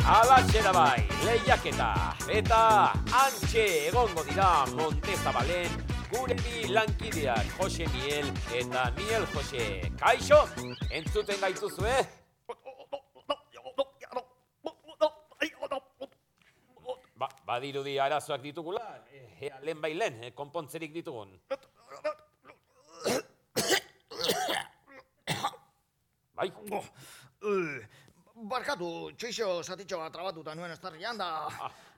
[0.02, 2.16] da bai, lehiaketa.
[2.28, 5.70] Eta antxe egongo dira Montezabalen
[6.10, 9.90] gure bi lankideak Jose Miel eta Miel Jose.
[9.98, 10.48] Kaixo,
[10.90, 12.02] entzuten gaituzu, eh?
[17.16, 21.38] Ba, badirudi arazoak ditugula, eh, ea lehen bai lehen, eh, konpontzerik ditugun.
[26.34, 26.50] Bai,
[27.42, 27.82] Uh,
[28.48, 31.48] barkatu, txixo zatitxo bat trabatuta nuen estarrian da.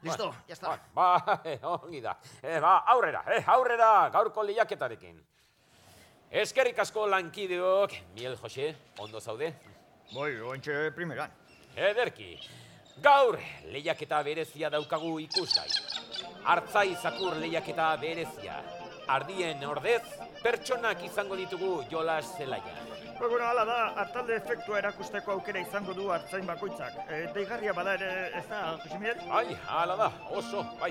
[0.03, 0.79] Listo, Bueno, ya está.
[0.95, 1.43] Ba, ba,
[1.79, 2.17] ongi da.
[2.43, 5.23] Eh, ba, aurrera, eh, aurrera gaurko lehiaketarekin.
[6.31, 9.53] Eskerrik asko lankideok, Miel Jose, ondo zaude?
[10.13, 11.31] Bai, ointxe primeran.
[11.77, 12.35] Ederki,
[13.03, 13.39] gaur
[13.73, 15.71] lehiaketa berezia daukagu ikusgai.
[16.45, 18.61] Artzai zakur lehiaketa berezia.
[19.09, 20.03] Ardien ordez,
[20.43, 22.94] pertsonak izango ditugu jolas zelaian.
[23.19, 26.97] Ba, bueno, hala da, hartalde efektua erakusteko aukera izango du hartzain bakoitzak.
[27.09, 28.09] E, deigarria bada ere,
[28.41, 29.21] ez da, Jose Miguel?
[29.31, 30.91] Ai, hala da, oso, bai,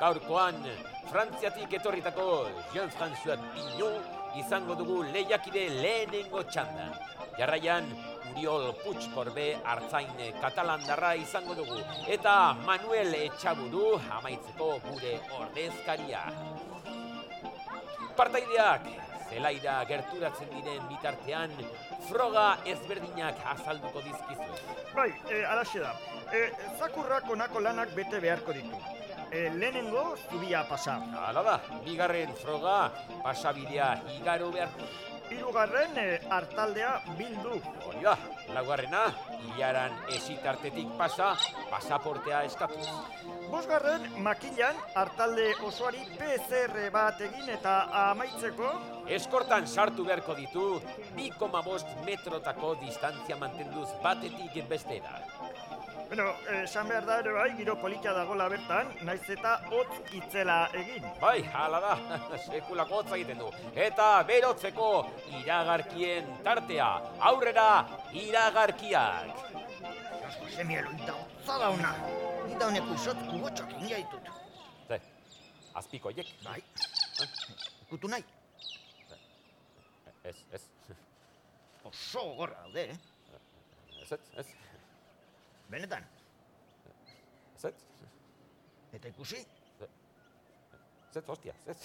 [0.00, 0.62] gaurkoan
[1.10, 2.24] Frantziatik etorritako
[2.72, 6.94] Jean-François Pignot izango dugu lehiakide lehenengo txandan.
[7.38, 7.86] Jarraian,
[8.30, 11.80] Uriol Puigkorbe hartzain katalandarra izango dugu.
[12.08, 16.22] Eta Manuel Etxaburu amaitzeko gure ordezkaria.
[18.16, 18.86] Partaideak,
[19.30, 21.52] zelaira gerturatzen diren bitartean,
[22.08, 24.48] froga ezberdinak azalduko dizkizu.
[24.94, 25.94] Bai, e, alaxe da.
[26.34, 28.82] E, zakurrak honako lanak bete beharko ditu.
[29.30, 30.98] E, lehenengo, zubia pasa.
[31.26, 32.80] Hala da, bigarren froga
[33.22, 34.90] pasabidea igaro behar du.
[35.30, 37.60] Hirugarren, e, hartaldea bildu.
[37.86, 38.16] Hori da,
[38.54, 39.02] laugarrena,
[39.40, 41.32] hilaran esitartetik pasa,
[41.70, 42.88] pasaportea eskatuz.
[43.50, 47.76] Bosgarren, makilan, hartalde osoari PCR bat egin eta
[48.10, 48.74] amaitzeko,
[49.10, 50.64] Eskortan sartu beharko ditu,
[51.16, 55.16] 2,5 metrotako distantzia mantenduz batetik bestera.
[56.10, 60.56] Bueno, e, esan behar da ere bai, giro polita dagola bertan, naiz eta hotz itzela
[60.74, 61.04] egin.
[61.20, 61.92] Bai, hala da,
[62.48, 63.50] sekulako hotza egiten du.
[63.84, 64.88] Eta berotzeko
[65.38, 66.88] iragarkien tartea,
[67.30, 67.68] aurrera
[68.24, 69.46] iragarkiak.
[70.40, 71.94] Jose Miguel, oita hotza dauna.
[72.48, 74.34] Ni da honek usot kubotxoak egin gaitut.
[74.88, 74.98] Ze,
[75.78, 76.34] azpiko hiek?
[76.42, 76.58] Bai.
[77.92, 78.26] Kutu nahi.
[80.26, 80.66] Ez, ez,
[81.84, 82.98] Oso gorra daude, eh?
[84.02, 84.50] ez, ez,
[85.70, 86.04] Benetan.
[87.62, 87.72] ez,
[88.92, 89.38] Eta ikusi,
[91.14, 91.76] ez, hostia, ez.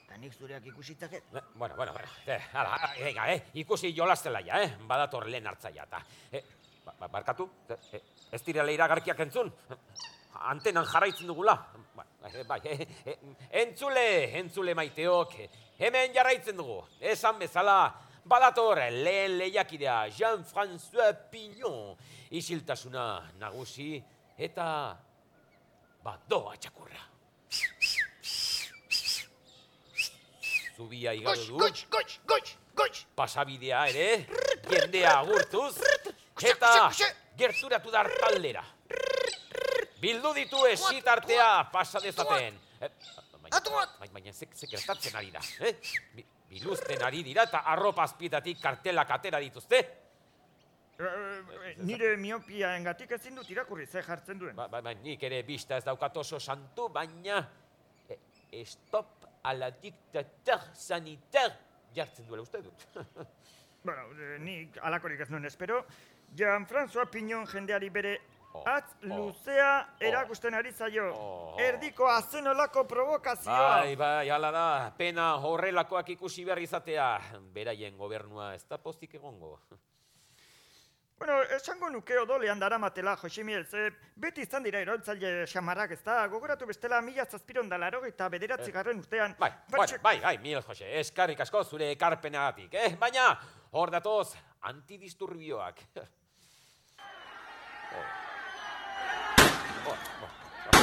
[0.00, 1.28] eta nik zureak ikusitzaket.
[1.32, 5.84] Ne, Bueno, bueno, bueno, eh, ala, venga, eh, ikusi jolastela ja, eh, badator lehen hartzaia,
[5.84, 6.42] eta, eh,
[6.84, 9.52] ba, ba, barkatu, eh, eh, ez direla iragarkiak entzun,
[10.40, 11.54] antenan jarraitzen dugula,
[11.94, 13.16] ba, eh, bai, eh, eh,
[13.62, 14.06] entzule,
[14.40, 17.78] entzule maiteok, eh, hemen jarraitzen dugu, esan bezala,
[18.26, 21.96] badator lehen lehiakidea Jean-François Pignon,
[22.30, 24.02] isiltasuna nagusi,
[24.38, 24.68] eta
[26.04, 27.02] badoa txakurra.
[30.76, 33.04] Zubia igaro du goix, goix, goix, goix!
[33.16, 34.26] pasabidea ere,
[34.68, 35.78] jendea agurtuz,
[36.42, 36.72] eta
[37.38, 38.64] gerturatu dar taldera.
[40.02, 42.58] Bildu ditu esitartea pasa dezaten.
[42.80, 42.90] Eh,
[43.56, 43.94] Atuat!
[44.00, 45.72] Baina, baina, ze, ze gertatzen ari da, eh?
[46.48, 49.80] Bi- Biluzten ari dira eta arropa azpietatik kartelak atera dituzte.
[50.98, 54.56] Eh, nire miopia engatik ezin dut irakurri ze jartzen duen.
[54.56, 57.42] Ba, ba, ba, nik ere bista ez daukat oso santu, baina
[58.08, 61.54] eh, stop a la dictateur sanitaire
[61.94, 62.86] jartzen duela uste dut.
[63.86, 65.84] Bueno, eh, nik alakorik ez nuen espero.
[66.34, 68.16] Jean-François Pignon jendeari bere
[68.64, 71.10] atz oh, luzea erakusten ari zaio.
[71.14, 71.56] Oh.
[71.60, 73.58] Erdiko azenolako provokazioa.
[73.80, 77.10] Bai, bai, hala da, pena horrelakoak ikusi behar izatea.
[77.52, 79.58] Beraien gobernua ez da postik egongo.
[81.16, 83.86] Bueno, esango nuke odolean daramatela, Josemiel, ze
[84.20, 86.26] beti izan dira iraultzaile xamarrak, ez da?
[86.28, 89.32] Gogoratu bestela mila zazpiron da laro eta bederatzi garren urtean.
[89.38, 92.90] Bai, Batxe- bueno, bai, bai, mil, Jose, eskarrik asko zure ekarpenagatik, eh?
[93.00, 93.30] Baina,
[93.72, 95.80] hor datoz, antidisturbioak.
[97.96, 98.02] Oh.
[99.86, 100.28] Oh, oh,
[100.66, 100.78] oh.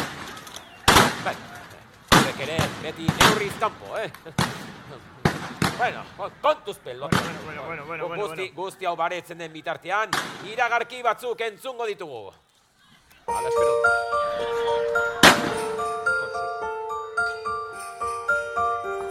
[1.26, 1.36] Bai,
[2.34, 4.12] zuek ere, beti neurriz kanpo, eh?
[5.76, 6.04] Bueno,
[6.40, 7.10] kontuz pelot.
[7.10, 8.56] Bueno, bueno, bueno, bueno, bueno, guzti, bueno.
[8.56, 10.12] guzti hau baretzen den bitartean,
[10.46, 12.32] iragarki batzuk entzungo ditugu.
[13.26, 13.74] Hala, espero.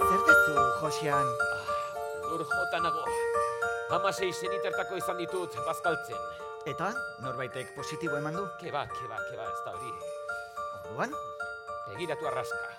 [0.07, 1.35] Zer dezu, Josean?
[2.31, 3.05] Lur jota nago.
[3.91, 6.31] Hamasei senitertako izan ditut bazkaltzen.
[6.71, 6.93] Eta,
[7.27, 8.47] norbaitek positibo eman du?
[8.63, 9.93] Keba, keba, keba, ez da hori.
[10.85, 11.19] Orduan,
[11.91, 12.72] Begiratu arraska.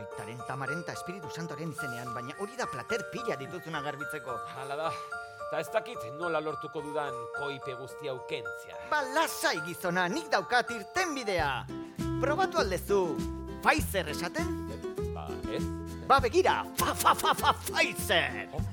[0.00, 4.36] Aitaren tamaren eta espiritu santoren izenean, baina hori da plater pila dituzuna garbitzeko.
[4.56, 4.90] Hala da.
[5.50, 8.80] Ta ez dakit nola lortuko dudan koipe guzti hau kentzea.
[8.90, 11.50] Ba, lasai gizona, nik daukat irten bidea.
[12.20, 13.02] Probatu aldezu,
[13.62, 14.50] Pfizer esaten?
[15.14, 15.62] Ba, ez?
[16.08, 18.48] Ba, begira, fa, fa, fa, fa, Pfizer!
[18.54, 18.64] Oh,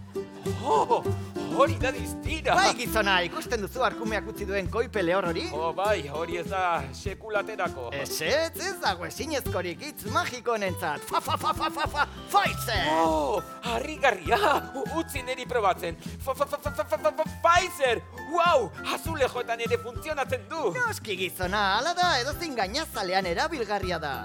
[1.57, 2.55] hori da diztira!
[2.57, 5.45] Bai, gizona, ikusten duzu arkumeak utzi duen koipe lehor hori?
[5.53, 7.89] Oh, bai, hori ez da sekulaterako.
[7.95, 11.05] Ez ez, ez dago ezinezkorik hitz magiko nentzat.
[11.09, 12.87] Fa, fa, fa, fa, fa, fa, Pfizer!
[12.97, 14.39] Oh, harrigarria!
[14.99, 15.97] Utzi neri probatzen.
[16.23, 18.01] Fa, fa, fa, fa, fa, fa, fa, fa, Pfizer!
[18.33, 20.71] Wow, azulejoetan ere funtzionatzen du!
[20.77, 24.15] Noski gizona, ala da, edozein gainazalean erabilgarria da.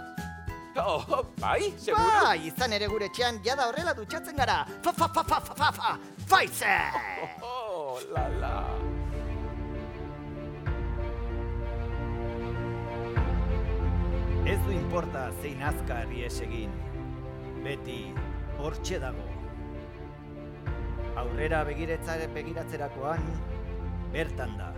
[0.79, 2.05] Oh, bai, seguro?
[2.23, 4.61] Bai, izan ere gure etxean jada horrela dutxatzen gara.
[4.85, 6.95] Fa, fa, fa, fa, fa, fa, fa, Pfizer!
[7.43, 8.55] Oh, la, la.
[14.49, 16.73] Ez du inporta zein azkar ies egin.
[17.65, 18.01] Beti
[18.63, 19.27] hortxe dago.
[21.19, 23.25] Aurrera begiretzare begiratzerakoan
[24.15, 24.71] bertan da.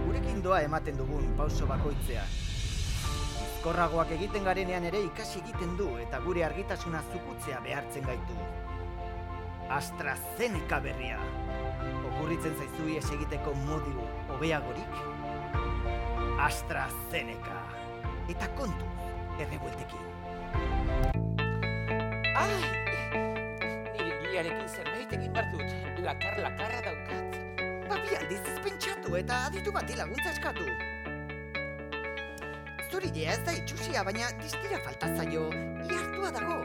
[0.00, 2.49] Gurekin doa ematen dugun pauso bakoitzean.
[3.60, 8.36] Bizkorragoak egiten garenean ere ikasi egiten du eta gure argitasuna zukutzea behartzen gaitu.
[9.76, 11.18] AstraZeneca berria.
[12.08, 14.96] Okurritzen zaizu ies egiteko modu hobeagorik?
[16.46, 17.58] AstraZeneca.
[18.32, 18.88] Eta kontu,
[19.44, 20.08] errebueltekin.
[22.40, 22.62] Ai,
[23.12, 26.00] nire gilearekin zerbait egin behar dut.
[26.06, 27.36] Lakar, lakarra daukat.
[27.92, 30.99] Babi aldiz pentsatu eta aditu bati laguntza eskatu.
[32.90, 35.44] Zurilea ez da itxusia, baina distira falta zaio,
[35.86, 36.56] ihartua dago.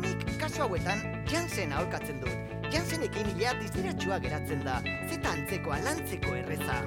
[0.00, 2.54] Nik kasu hauetan Jansen aholkatzen dut.
[2.72, 4.78] Jansenekin ilea distiratxua geratzen da,
[5.08, 6.78] zeta antzekoa lantzeko erreza.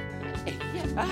[0.50, 1.06] Egia da,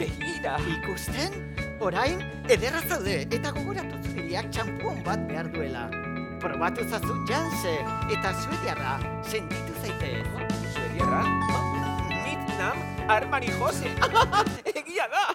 [0.00, 0.56] begira.
[0.76, 1.38] Ikusten?
[1.86, 5.86] Orain, ederra zaude eta gogoratu zurileak txampuon bat behar duela.
[6.42, 10.26] Probatu zazu Jansen eta suediarra sentitu zaitez.
[10.74, 11.22] Suediarra?
[12.10, 12.82] Nitnam
[13.18, 13.94] Armani Jose.
[14.82, 15.26] Egia da.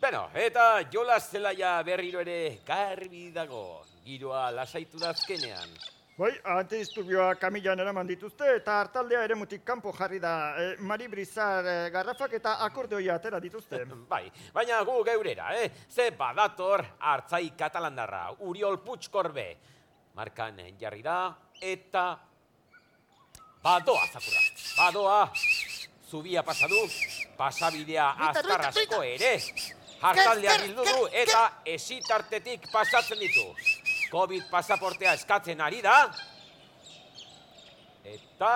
[0.00, 3.82] Beno, eta jolas zelaia berriro ere garbi dago.
[4.00, 5.74] Giroa lasaitu da azkenean.
[6.16, 10.32] Bai, antidisturbioa kamilan eraman dituzte eta hartaldea ere mutik kanpo jarri da.
[10.56, 13.82] E, Mari Brizar e, garrafak eta akordeoia atera dituzte.
[14.12, 14.22] Bai,
[14.54, 15.68] baina gu geurera, eh?
[15.90, 19.46] Ze badator hartzai katalandarra, Uriol Putzkorbe.
[20.16, 21.18] Markan jarri da,
[21.60, 22.06] eta...
[23.60, 24.40] Badoa, zakurra,
[24.78, 25.20] badoa.
[26.08, 26.80] Zubia pasadu,
[27.36, 29.34] pasabidea azkar asko ere.
[30.00, 33.46] Hartaldea bildu du eta esitartetik pasatzen ditu.
[34.10, 35.96] Covid pasaportea eskatzen ari da.
[38.04, 38.52] Eta...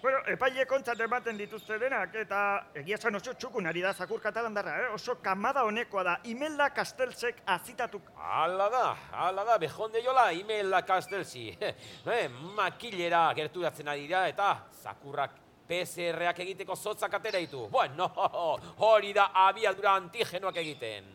[0.00, 2.38] Bueno, epaile kontzat ematen dituzte denak, eta
[2.80, 4.86] egia esan oso txukun ari da zakur katalandarra, eh?
[4.96, 8.08] oso kamada honekoa da, Imelda Kastelsek azitatuk.
[8.16, 8.86] Ala da,
[9.26, 11.50] ala da, bejonde jola, imela kastelzi.
[12.16, 12.24] eh,
[12.56, 15.36] makilera gerturatzen ari dira eta zakurrak
[15.70, 17.68] PCR-ak egiteko zotzak atera ditu.
[17.70, 18.08] Bueno,
[18.90, 21.06] hori da abiadura antigenoak egiten.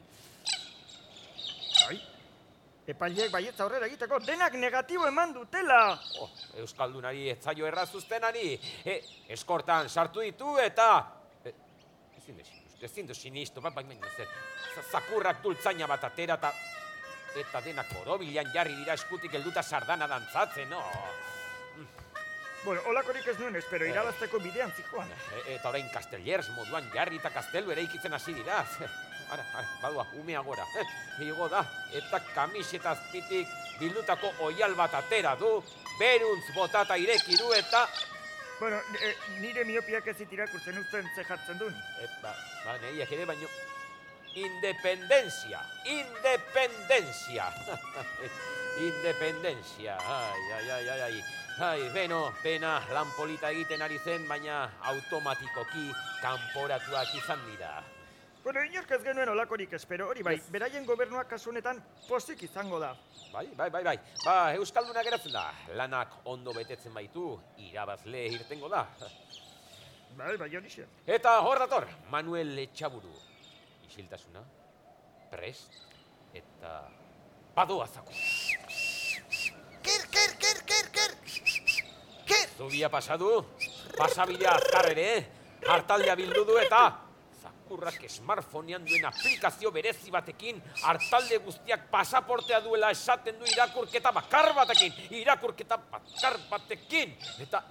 [1.85, 1.97] Bai,
[2.87, 5.81] epaileek baietza aurrera egiteko denak negatibo eman dutela.
[6.21, 6.29] Oh,
[6.63, 8.53] Euskaldunari ez zaio errazuztenari.
[8.85, 9.01] E,
[9.35, 10.87] eskortan sartu ditu eta...
[11.43, 11.53] E,
[12.17, 14.31] ezin sinistu, ezin da sinistu, ba, baina zer,
[14.75, 16.53] za- zakurrak dultzaina bat atera eta...
[17.35, 20.79] Eta denak borobilan jarri dira eskutik helduta sardana dantzatzen, no?
[22.65, 25.11] Bueno, olakorik ez nuen espero, irabazteko bidean zikoan.
[25.13, 28.63] E, eta orain Castellers moduan jarri eta kastelu ere ikitzen hasi dira.
[29.25, 30.65] Ara, ara, badua, umea gora.
[31.21, 31.61] Igo da,
[31.97, 35.49] eta kamiseta azpitik bildutako oial bat atera du,
[35.99, 37.85] beruntz botata ireki du eta...
[38.59, 41.77] Bueno, e, nire miopiak ez irakurtzen uzten ze jartzen duen.
[42.01, 42.33] E, ba,
[42.65, 43.49] ba, neriak ere baino...
[44.35, 47.49] Independencia, independencia.
[48.89, 51.44] independencia, ai, ai, ai, ai, ai.
[51.57, 55.85] Ai, beno, pena, lan polita egiten ari zen, baina automatikoki
[56.19, 57.77] kanporatuak izan dira.
[58.43, 62.91] Bueno, inork ez genuen olakorik espero, hori bai, beraien gobernuak kasu honetan pozik izango da.
[63.31, 63.95] Bai, bai, bai, bai.
[64.25, 65.45] Ba, Euskalduna geratzen da.
[65.79, 67.39] Lanak ondo betetzen baitu,
[67.69, 68.83] irabazle irtengo da.
[70.19, 70.89] Bai, bai, hori xe.
[71.07, 73.15] Eta hor dator, Manuel Etxaburu.
[73.87, 74.43] Isiltasuna,
[75.31, 75.79] prest,
[76.35, 76.81] eta
[77.55, 77.87] badoa
[82.57, 83.43] Zubia pasadu,
[83.97, 85.09] pasabidea azkar ere,
[85.67, 86.83] hartaldea bildu du eta
[87.41, 94.93] zakurrak smartphonean duen aplikazio berezi batekin hartalde guztiak pasaportea duela esaten du irakurketa bakar batekin,
[95.19, 97.65] irakurketa bakar batekin, eta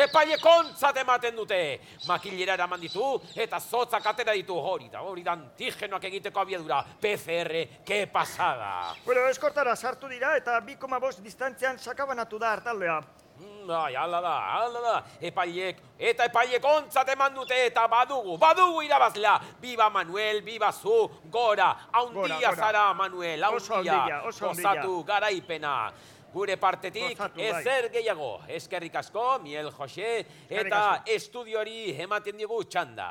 [0.00, 1.58] Epailek ontzat ematen dute!
[2.06, 6.78] Makilera eraman ditu eta zotzak atera ditu hori da, hori da antigenoak egiteko abiadura.
[7.00, 8.94] PCR, ke pasada!
[9.04, 13.00] Bueno, eskortara sartu dira eta 2,5 distantzian sakabanatu da hartaldea.
[13.40, 18.82] Mm, Bai, ala da, ala da, epailek, eta epailek ontzat eman dute eta badugu, badugu
[18.84, 19.38] irabazlea.
[19.62, 25.92] Biba Manuel, biba zu, gora, haundia zara Manuel, haundia, gozatu, garaipena.
[26.32, 27.48] Gure partetik, Gozatu, bai.
[27.48, 33.08] ezer gehiago, eskerrik asko, Miel Jose, eta estudiori ematen digu txanda.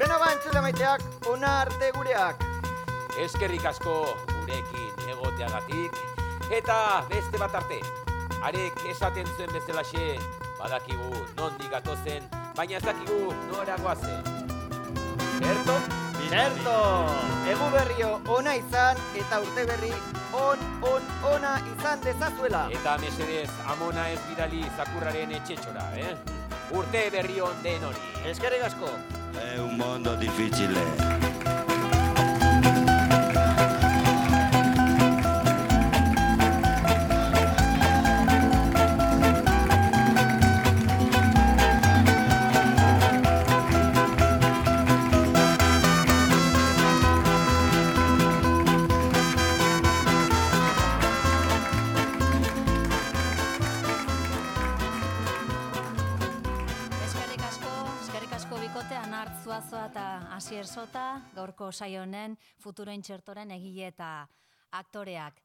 [0.00, 2.42] Beno ba, entzule maiteak, ona arte gureak.
[3.22, 4.00] Eskerrik asko
[4.32, 6.13] gurekin egoteagatik,
[6.50, 7.80] eta beste bat arte.
[8.44, 10.18] Arek esaten zuen bezalaxe,
[10.58, 12.26] badakigu nondik gatozen,
[12.56, 14.32] baina ez dakigu nora goazen.
[15.40, 15.78] Zerto?
[16.28, 16.76] Zerto!
[17.52, 19.92] Egu berrio ona izan eta urte berri
[20.32, 22.64] on, on, ona izan dezazuela.
[22.72, 26.16] Eta mesedez, amona ez bidali zakurraren etxetxora, eh?
[26.74, 28.08] Urte berri on den hori.
[28.30, 28.90] Eskerrik asko.
[29.34, 31.33] È un mondo difficile.
[60.74, 64.08] Sota, gaurko saio honen futuroin txertoren egile eta
[64.74, 65.36] aktoreak.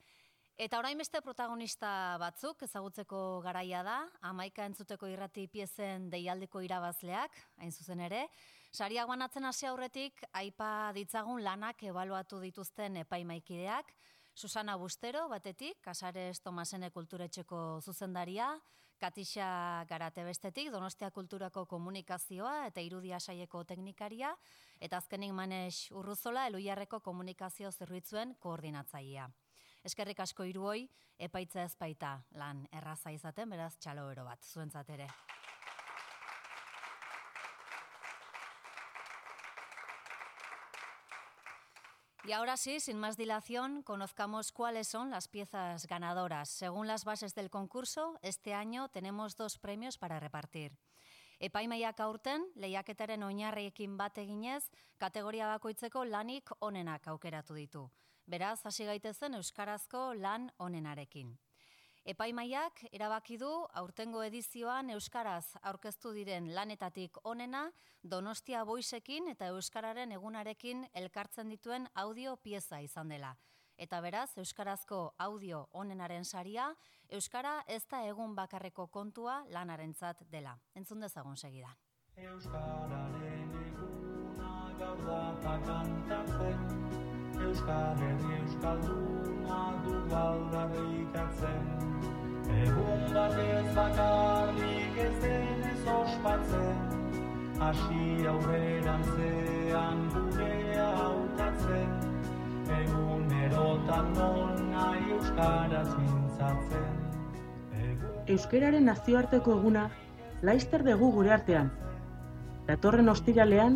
[0.57, 7.71] Eta orain beste protagonista batzuk ezagutzeko garaia da, amaika entzuteko irrati piezen deialdeko irabazleak, hain
[7.71, 8.23] zuzen ere,
[8.73, 13.93] sariak banatzen hasi aurretik, aipa ditzagun lanak ebaluatu dituzten epaimaikideak,
[14.33, 18.53] Susana Bustero, batetik, Casares Tomasene Kulturetxeko zuzendaria,
[18.99, 24.33] Katixa Garate bestetik, Donostia Kulturako komunikazioa eta irudia saieko teknikaria,
[24.79, 29.29] eta azkenik Manex Urruzola, Eluiarreko komunikazio zerbitzuen koordinatzailea.
[29.83, 35.07] Eskerrik asko iruoi, epaitza ez baita lan erraza izaten, beraz txalo ero bat, zuentzat ere.
[42.25, 46.49] Y ahora sí, sin más dilación, conozcamos cuáles son las piezas ganadoras.
[46.49, 50.77] Según las bases del concurso, este año tenemos dos premios para repartir.
[51.39, 54.65] Epaimaiak aurten, lehiaketaren oinarriekin bat eginez,
[54.99, 57.85] kategoria bakoitzeko lanik onenak aukeratu ditu.
[58.27, 61.37] Beraz, hasi gaitezen euskarazko lan onenarekin.
[62.11, 63.49] Epaimaiak erabaki du
[63.81, 67.69] aurtengo edizioan euskaraz aurkeztu diren lanetatik onena
[68.03, 73.35] Donostia Boisekin eta euskararen egunarekin elkartzen dituen audio pieza izan dela.
[73.79, 76.65] Eta beraz, euskarazko audio onenaren saria,
[77.09, 80.57] euskara ez da egun bakarreko kontua lanarentzat dela.
[80.75, 81.77] Entzun dezagun segidan.
[82.19, 86.89] Euskararen eguna gaur data kantatzen
[87.39, 91.69] Euskal Herri Euskalduna du galdarrikatzen
[92.65, 96.83] Egun batez bakarrik ez denez ospatzen
[97.63, 101.98] Hasi aurrerantzean gurea hautatzen
[103.59, 106.93] Egunerotan non nahi Euskaraz mintzatzen
[108.33, 109.81] Euskararen nazioarteko eguna
[110.49, 111.71] laizter dugu gure artean.
[112.69, 113.75] Datorren ostiralean,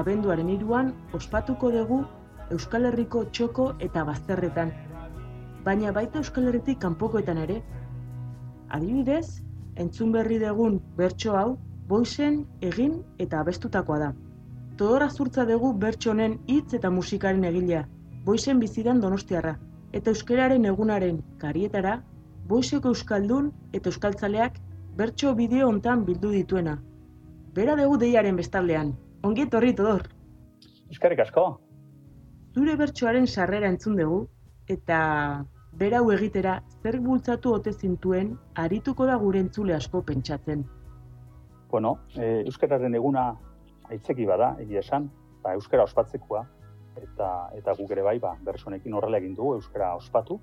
[0.00, 1.98] abenduaren iruan, ospatuko dugu
[2.54, 4.70] Euskal Herriko txoko eta bazterretan.
[5.64, 7.58] Baina baita Euskal Herritik kanpokoetan ere.
[8.78, 9.42] Adibidez,
[9.74, 11.58] entzun berri dugun bertso hau,
[11.88, 14.14] boizen egin eta abestutakoa da.
[14.76, 17.86] Todora zurtza dugu bertso honen hitz eta musikaren egilea,
[18.26, 19.54] boizen bizidan donostiarra.
[19.94, 22.00] Eta euskararen egunaren karietara,
[22.50, 24.58] boizeko euskaldun eta euskaltzaleak
[24.98, 26.76] bertso bideo hontan bildu dituena.
[27.54, 28.92] Bera dugu deiaren bestaldean.
[29.22, 30.08] Ongi etorri todor.
[30.90, 31.46] Eskerrik asko.
[32.54, 34.18] Zure bertsoaren sarrera entzun dugu
[34.74, 34.98] eta
[35.80, 40.64] bera hau egitera zer bultzatu ote zintuen arituko da gure entzule asko pentsatzen.
[41.70, 43.28] Bueno, e, euskararen eguna
[43.90, 45.10] aitzeki bada, egia esan,
[45.42, 46.46] ba, euskara ospatzekoa
[47.02, 50.38] eta eta guk ere bai, ba, bersonekin horrela egin dugu euskara ospatu.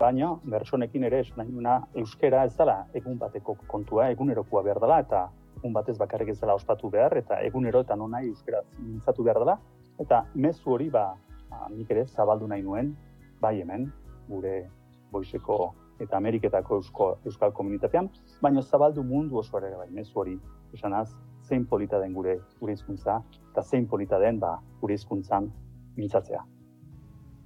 [0.00, 5.00] Baina bersonekin ere esan nahi duena euskara ez dela egun bateko kontua, egunerokoa behar dela
[5.04, 5.26] eta
[5.58, 9.42] egun batez bakarrik ez dela ospatu behar eta egunero eta non nahi euskara mintzatu behar
[9.44, 9.58] dela.
[10.00, 11.10] Eta mezu hori ba,
[11.50, 12.94] ba, nik ere zabaldu nahi nuen,
[13.40, 13.90] bai hemen,
[14.28, 14.70] gure
[15.12, 18.08] boizeko eta Ameriketako eusko, euskal komunitatean,
[18.40, 20.38] baina zabaldu mundu oso ere bai mezu hori
[20.72, 21.10] esanaz,
[21.50, 23.18] zein polita den gure gure hizkuntza
[23.50, 25.50] eta zein polita den ba, gure hizkuntzan
[26.00, 26.42] mintzatzea.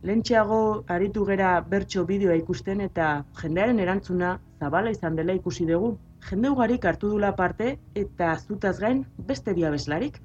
[0.05, 5.95] Lentxeago aritu gera bertso bideoa ikusten eta jendearen erantzuna zabala izan dela ikusi dugu.
[6.29, 10.21] Jende ugarik hartu dula parte eta zutaz gain beste bi abeslarik.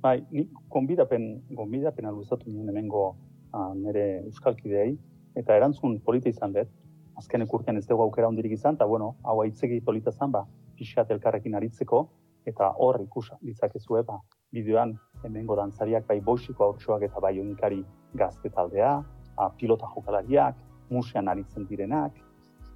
[0.00, 1.26] Bai, ni konbidapen,
[1.56, 3.04] konbidapena luzatu nien hemengo
[3.52, 4.94] uh, nire euskalkideei
[5.36, 6.72] eta erantzun polita izan dut.
[7.20, 10.46] Azken ekurten ez dugu aukera hondirik izan, eta bueno, hau aitzegi polita zan, ba,
[10.78, 12.06] pixat elkarrekin aritzeko,
[12.48, 14.16] eta hor ikusa ditzakezue, ba,
[14.56, 18.96] bideoan hemengo dantzariak bai boixiko haurtsoak eta bai unikari gazte taldea,
[19.36, 20.56] a, pilota jokalariak,
[20.90, 22.12] musean aritzen direnak,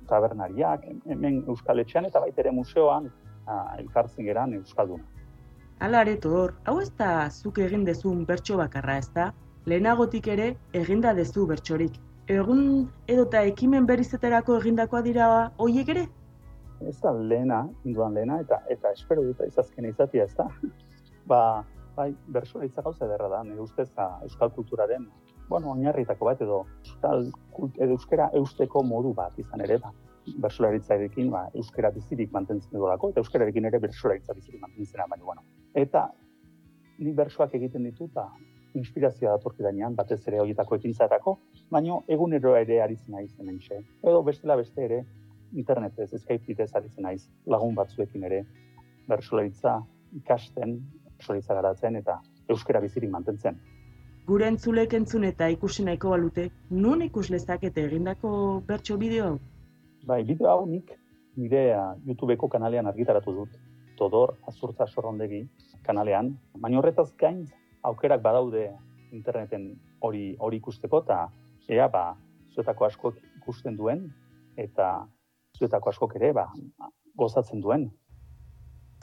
[0.09, 3.11] tabernariak, hemen Euskal Etxean eta baitere museoan
[3.47, 5.05] a, elkartzen geran Euskalduna.
[5.81, 9.33] Hala ere hor, hau ez da zuk egin dezun bertso bakarra ez da,
[9.67, 11.97] lehenagotik ere eginda dezu bertsorik.
[12.31, 15.27] Egun edota ekimen berizeterako egindakoa dira
[15.59, 16.07] hoiek ere?
[16.89, 20.49] Ez da lehena, induan lehena, eta eta espero dut izazkena izatea ez da.
[21.31, 21.41] ba,
[21.97, 25.07] bai, bersoa hitza gauza ederra da, nire ustez da, euskal kulturaren,
[25.49, 29.93] bueno, oinarritako bat edo euskal kult, edo euskera eusteko modu bat izan ere, ba,
[30.47, 35.45] bersolaritzarekin ba, euskera bizirik mantentzen dudalako, eta euskararekin ere bersolaritza bizirik mantentzen da, baina, bueno.
[35.75, 36.09] Eta
[36.99, 38.29] ni bersoak egiten ditut, ba,
[38.75, 41.37] inspirazioa datorki dainean, batez ere horietako ekintzarako,
[41.71, 43.61] baina egunero ere ari zen naiz hemen
[44.03, 45.05] Edo bestela beste ere,
[45.53, 48.45] internetez, Skype bitez ari zen naiz lagun batzuekin ere,
[49.09, 49.79] bersolaritza
[50.15, 50.81] ikasten,
[51.19, 53.61] bersolaritza garatzen eta euskera bizirik mantentzen.
[54.27, 59.35] Gure entzulek entzun eta ikusi nahiko balute, nun ikus lezakete egindako bertso bideo?
[60.09, 60.95] Bai, bideo hau nik
[61.37, 63.59] nire uh, YouTubeko kanalean argitaratu dut.
[63.99, 65.45] Todor Azurtza Sorrondegi
[65.87, 66.33] kanalean.
[66.59, 67.45] Baina horretaz gain
[67.87, 68.71] aukerak badaude
[69.13, 69.69] interneten
[70.01, 71.19] hori hori ikusteko eta
[71.69, 72.17] ea ba
[72.55, 74.09] zuetako askok ikusten duen
[74.57, 75.07] eta
[75.59, 76.49] zuetako askok ere ba
[77.17, 77.91] gozatzen duen.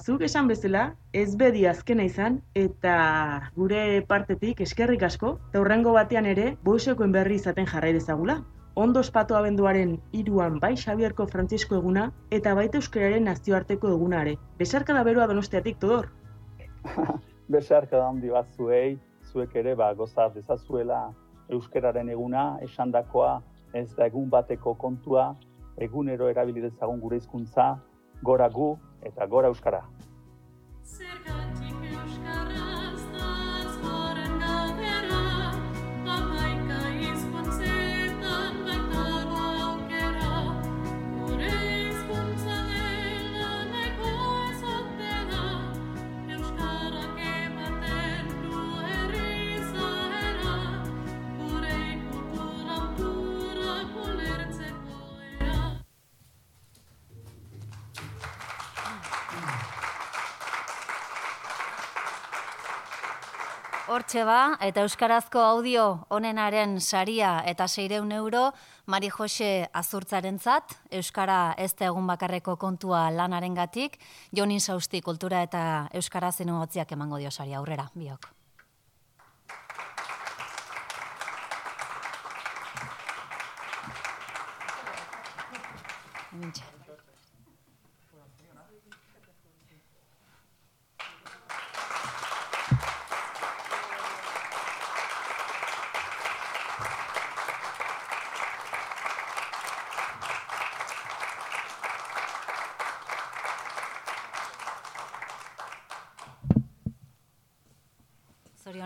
[0.01, 2.93] Zuk esan bezala, ez bedi azkena izan, eta
[3.53, 8.39] gure partetik eskerrik asko, eta hurrengo batean ere, boisekoen berri izaten jarrai dezagula.
[8.81, 14.33] Ondo espatu abenduaren iruan bai Xabierko Frantzisko eguna, eta baita euskararen nazioarteko egunare.
[14.57, 16.09] Besarka da beroa donostiatik, Todor?
[17.57, 18.97] Besarka da handi bat zuei,
[19.29, 21.03] zuek ere ba, goza dezazuela
[21.53, 23.35] euskararen eguna, esandakoa,
[23.77, 25.35] ez da egun bateko kontua,
[25.77, 27.75] egunero erabili dezagun gure hizkuntza,
[28.21, 29.81] gora gu eta gora euskara.
[64.11, 68.49] Hortxe ba, eta Euskarazko audio onenaren saria eta seireun euro,
[68.91, 73.95] Mari Jose azurtzarentzat, Euskara ez da egun bakarreko kontua lanaren gatik,
[74.35, 78.27] Jonin Sausti kultura eta Euskara zinugotziak emango dio saria aurrera, biok.
[86.33, 86.70] Hementxe.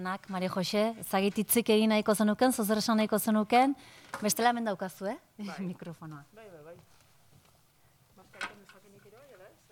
[0.05, 3.73] Zorionak, Mari Jose, zagit hitzik egin nahiko zenuken, zozer esan nahiko zenuken,
[4.21, 5.17] bestela hemen daukazu, eh?
[5.71, 6.23] Mikrofonoa.
[6.35, 6.75] Bai, bai, bai.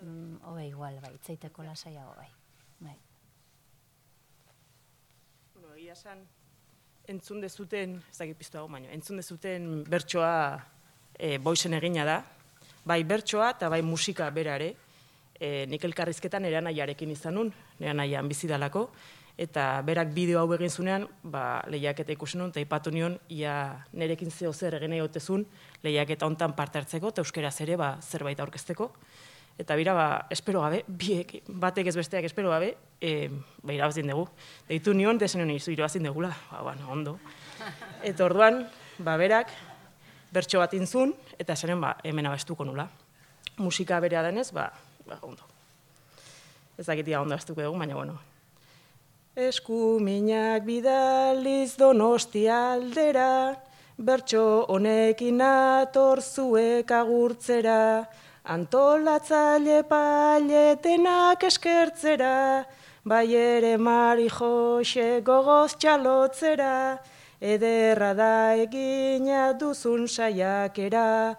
[0.02, 2.28] Mm, Hobe igual, bai, itzaiteko lasaiago, bai.
[2.80, 2.98] bai.
[5.54, 6.26] Bueno, egia esan,
[7.08, 10.34] entzun dezuten, ez dakit piztu hau baino, entzun dezuten bertsoa
[11.14, 12.22] e, boizen egina da,
[12.84, 14.74] bai bertsoa eta bai musika bera ere,
[15.38, 18.90] e, nik elkarrizketan nire anaiarekin izan nun, nire anaian bizi dalako,
[19.38, 24.32] eta berak bideo hau egin zunean, ba, lehiaketa ikusi nun, eta ipatu nion, ia nerekin
[24.32, 25.46] zeo zer egin nahi otezun,
[25.84, 28.92] lehiaketa hontan parte hartzeko, eta euskeraz ere ba, zerbait aurkezteko.
[29.58, 33.30] Eta bira, ba, espero gabe, biek, batek ez besteak espero gabe, e,
[33.62, 34.28] ba, irabazin dugu.
[34.70, 37.18] Deitu nion, dezen nion izu irabazin dugula, ba, bueno, ondo.
[38.06, 38.64] Eta orduan,
[39.00, 39.54] ba, berak,
[40.34, 42.88] bertso bat intzun, eta esanen, ba, hemen abestuko nula.
[43.58, 44.70] Musika berea denez, ba,
[45.06, 45.50] ba ondo.
[46.78, 48.33] Ez dakitia ondo abestuko dugu, baina, bueno.
[49.36, 53.58] Eskuminak bidaliz donostia aldera,
[53.98, 58.06] bertso honekin ator zuek agurtzera,
[58.46, 62.64] antolatzaile paletenak eskertzera,
[63.04, 67.00] bai ere mari jose gogoz txalotzera,
[67.42, 71.34] ederra da egina duzun saiakera,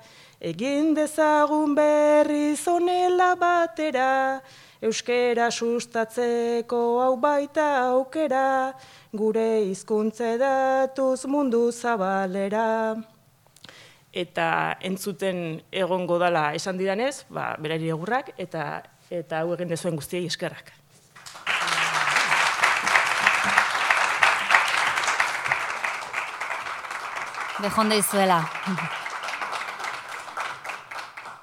[0.45, 4.42] egin dezagun berriz honela batera,
[4.84, 8.74] euskera sustatzeko hau baita aukera,
[9.16, 12.66] gure hizkuntze datuz mundu zabalera.
[14.12, 20.28] Eta entzuten egongo dala esan didanez, ba, berari egurrak, eta, eta hau egin dezuen guztiei
[20.28, 20.74] eskerrak.
[27.64, 28.42] Bejonde izuela.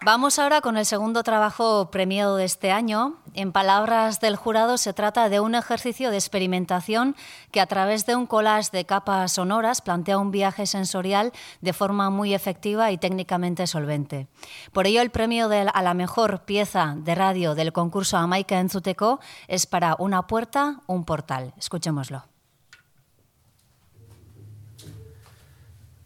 [0.03, 3.17] Vamos ahora con el segundo trabajo premiado de este año.
[3.35, 7.15] En palabras del jurado, se trata de un ejercicio de experimentación
[7.51, 11.31] que a través de un collage de capas sonoras plantea un viaje sensorial
[11.61, 14.27] de forma muy efectiva y técnicamente solvente.
[14.73, 19.19] Por ello, el premio de, a la mejor pieza de radio del concurso Amaika Entzuteko
[19.47, 21.53] es para Una puerta, un portal.
[21.57, 22.23] Escuchémoslo.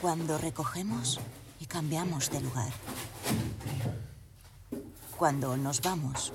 [0.00, 1.18] Cuando recogemos
[1.58, 2.72] y cambiamos de lugar.
[5.16, 6.32] Cuando nos vamos,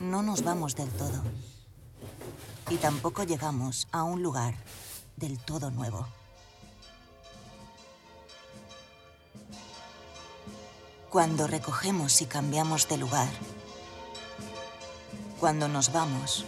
[0.00, 1.22] no nos vamos del todo.
[2.68, 4.54] Y tampoco llegamos a un lugar
[5.16, 6.06] del todo nuevo.
[11.08, 13.30] Cuando recogemos y cambiamos de lugar.
[15.40, 16.44] Cuando nos vamos,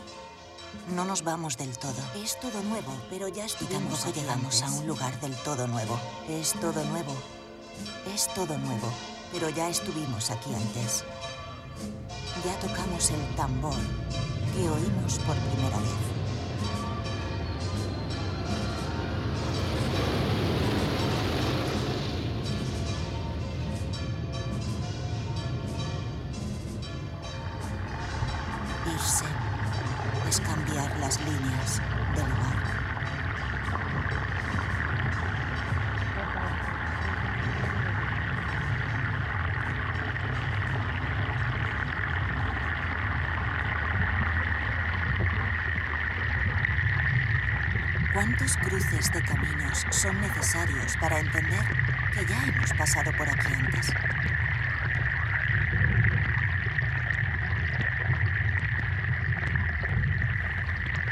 [0.95, 1.95] no nos vamos del todo.
[2.23, 5.99] Es todo nuevo, pero ya estuvimos y tampoco llegamos a un lugar del todo nuevo.
[6.29, 7.15] Es todo nuevo.
[8.15, 8.93] Es todo nuevo,
[9.33, 11.05] pero ya estuvimos aquí antes.
[12.45, 13.75] Ya tocamos el tambor
[14.55, 16.16] que oímos por primera vez.
[50.57, 51.65] Necesarios para entender
[52.15, 53.93] que ya hemos pasado por aquí antes?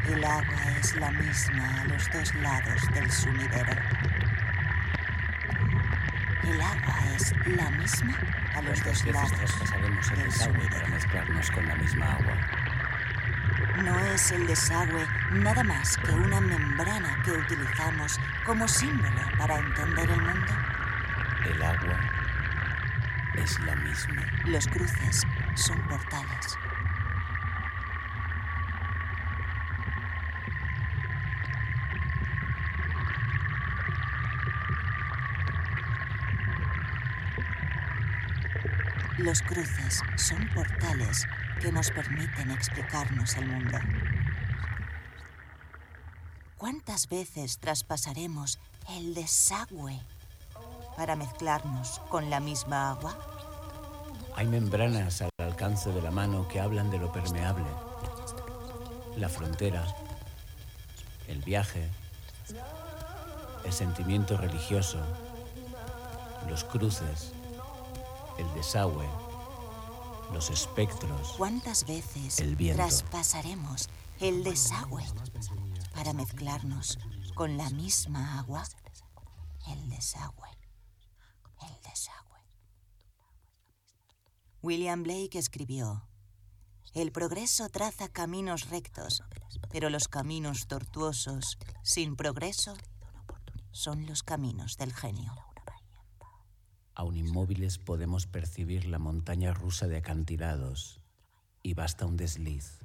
[0.09, 3.73] El agua es la misma a los dos lados del sumidero.
[6.45, 8.15] El agua es la misma
[8.55, 9.31] a los dos lados
[10.11, 10.89] del sumidero.
[10.89, 12.37] mezclarnos con la misma agua.
[13.83, 20.11] No es el desagüe nada más que una membrana que utilizamos como símbolo para entender
[20.11, 20.53] el mundo.
[21.47, 22.01] El agua
[23.37, 24.23] es la misma.
[24.47, 25.23] Los cruces
[25.55, 26.59] son portales.
[39.19, 41.27] Los cruces son portales
[41.61, 43.79] que nos permiten explicarnos el mundo.
[46.59, 48.59] ¿Cuántas veces traspasaremos
[48.91, 50.01] el desagüe
[50.97, 53.17] para mezclarnos con la misma agua?
[54.37, 57.67] Hay membranas al alcance de la mano que hablan de lo permeable.
[59.17, 59.85] La frontera,
[61.29, 61.89] el viaje,
[63.65, 64.99] el sentimiento religioso,
[66.49, 67.33] los cruces,
[68.39, 69.09] el desagüe,
[70.33, 71.35] los espectros.
[71.39, 72.83] ¿Cuántas veces El viento.
[72.83, 73.89] traspasaremos
[74.21, 75.05] el desagüe
[75.95, 76.99] para mezclarnos
[77.35, 78.65] con la misma agua?
[79.67, 80.49] El desagüe.
[81.63, 82.39] El desagüe.
[84.63, 86.07] William Blake escribió,
[86.95, 89.23] El progreso traza caminos rectos,
[89.71, 92.75] pero los caminos tortuosos, sin progreso,
[93.73, 95.35] son los caminos del genio.
[96.95, 101.01] Aún inmóviles podemos percibir la montaña rusa de acantilados
[101.63, 102.79] y basta un desliz.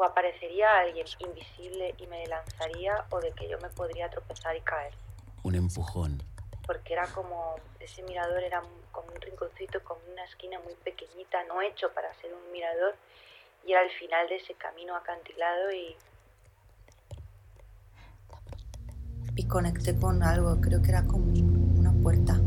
[0.00, 4.60] O aparecería alguien invisible y me lanzaría o de que yo me podría tropezar y
[4.60, 4.94] caer.
[5.42, 6.22] Un empujón,
[6.66, 11.42] Porque era como, ese mirador era un- como un rinconcito, como una esquina muy pequeñita,
[11.44, 12.94] no hecho para ser un mirador.
[13.66, 15.96] Y era el final de ese camino acantilado y...
[19.34, 22.37] Y conecté con algo, creo que era como una puerta,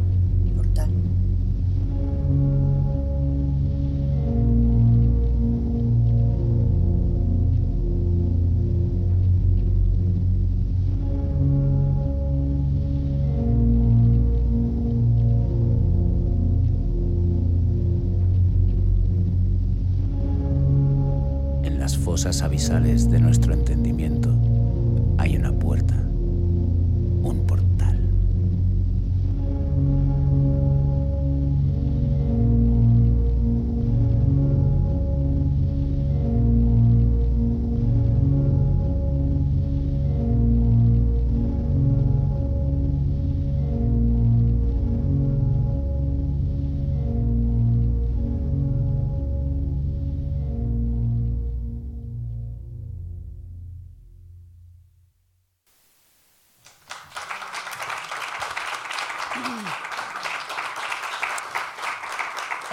[22.22, 23.81] en las fosas abisales de nuestro entendimiento,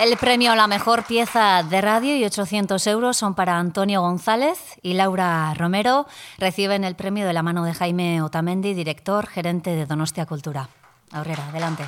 [0.09, 4.59] El premio a la mejor pieza de radio y 800 euros son para Antonio González
[4.81, 6.07] y Laura Romero.
[6.39, 10.71] Reciben el premio de la mano de Jaime Otamendi, director, gerente de Donostia Cultura.
[11.13, 11.85] Aurrera, adelante.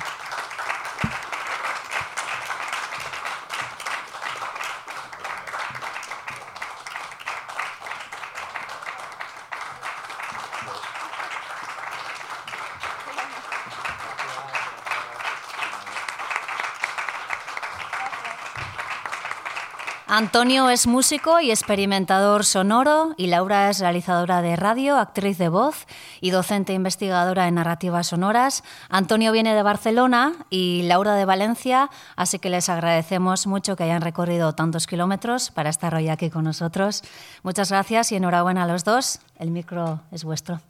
[20.21, 25.87] Antonio es músico y experimentador sonoro y Laura es realizadora de radio, actriz de voz
[26.21, 28.63] y docente investigadora en narrativas sonoras.
[28.87, 34.03] Antonio viene de Barcelona y Laura de Valencia, así que les agradecemos mucho que hayan
[34.03, 37.01] recorrido tantos kilómetros para estar hoy aquí con nosotros.
[37.41, 39.21] Muchas gracias y enhorabuena a los dos.
[39.39, 40.61] El micro es vuestro.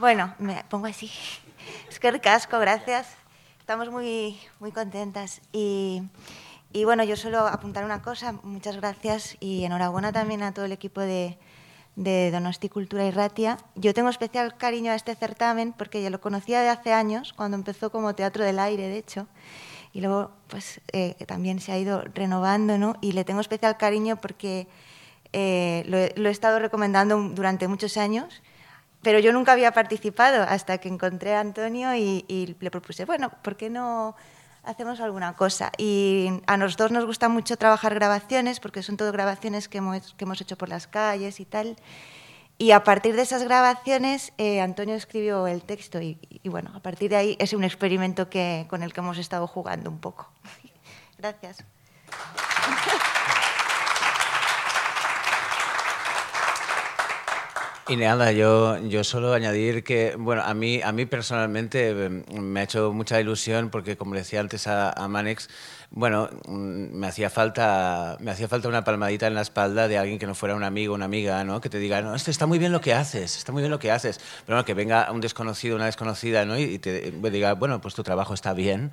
[0.00, 1.10] Bueno, me pongo así.
[1.88, 3.08] Es que gracias.
[3.60, 5.40] Estamos muy, muy contentas.
[5.52, 6.02] Y,
[6.72, 8.32] y bueno, yo solo apuntar una cosa.
[8.42, 11.38] Muchas gracias y enhorabuena también a todo el equipo de,
[11.96, 13.56] de Donosti Cultura y Ratia.
[13.76, 17.56] Yo tengo especial cariño a este certamen porque ya lo conocía de hace años, cuando
[17.56, 19.28] empezó como Teatro del Aire, de hecho.
[19.92, 22.96] Y luego, pues, eh, también se ha ido renovando, ¿no?
[23.00, 24.66] Y le tengo especial cariño porque
[25.32, 28.42] eh, lo, lo he estado recomendando durante muchos años
[29.04, 33.30] pero yo nunca había participado hasta que encontré a Antonio y, y le propuse, bueno,
[33.42, 34.16] ¿por qué no
[34.64, 35.70] hacemos alguna cosa?
[35.78, 40.14] Y a los dos nos gusta mucho trabajar grabaciones, porque son todo grabaciones que hemos,
[40.14, 41.76] que hemos hecho por las calles y tal.
[42.56, 46.80] Y a partir de esas grabaciones, eh, Antonio escribió el texto y, y bueno, a
[46.80, 50.30] partir de ahí es un experimento que, con el que hemos estado jugando un poco.
[51.18, 51.64] Gracias.
[57.86, 62.08] Y nada, yo, yo solo añadir que, bueno, a mí, a mí personalmente eh,
[62.40, 65.50] me ha hecho mucha ilusión porque, como decía antes a Manex,
[65.96, 70.18] bueno, mm, me hacía falta me hacía falta una palmadita en la espalda de alguien
[70.18, 71.60] que no fuera un amigo, una amiga, ¿no?
[71.60, 73.78] Que te diga, no, esto está muy bien lo que haces, está muy bien lo
[73.78, 74.18] que haces.
[74.44, 76.58] Pero bueno, que venga un desconocido, una desconocida, ¿no?
[76.58, 78.90] Y te diga, bueno, pues tu trabajo está bien,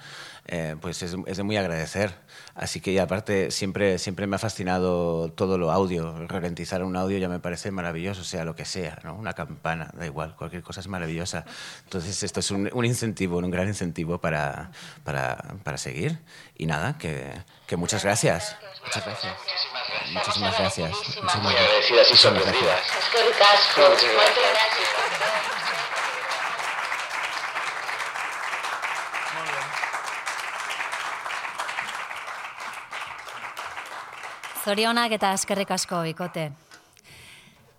[0.47, 2.14] eh, pues es, de muy agradecer.
[2.54, 6.28] Así que y aparte siempre, siempre me ha fascinado todo lo audio.
[6.28, 9.16] Ralentizar un audio ya me parece maravilloso, sea lo que sea, ¿no?
[9.16, 11.45] una campana, da igual, cualquier cosa es maravillosa.
[11.86, 14.72] Entonces esto es un, un incentivo, un gran incentivo para,
[15.04, 16.20] para, para seguir.
[16.58, 17.34] Y nada, que,
[17.68, 18.56] que, muchas gracias.
[18.84, 19.34] Muchas gracias.
[20.12, 20.92] Muchísimas gracias.
[22.12, 22.82] Y sorprendidas.
[23.14, 24.52] Muchas gracias.
[34.64, 36.52] Zorionak eta eskerrik asko bikote.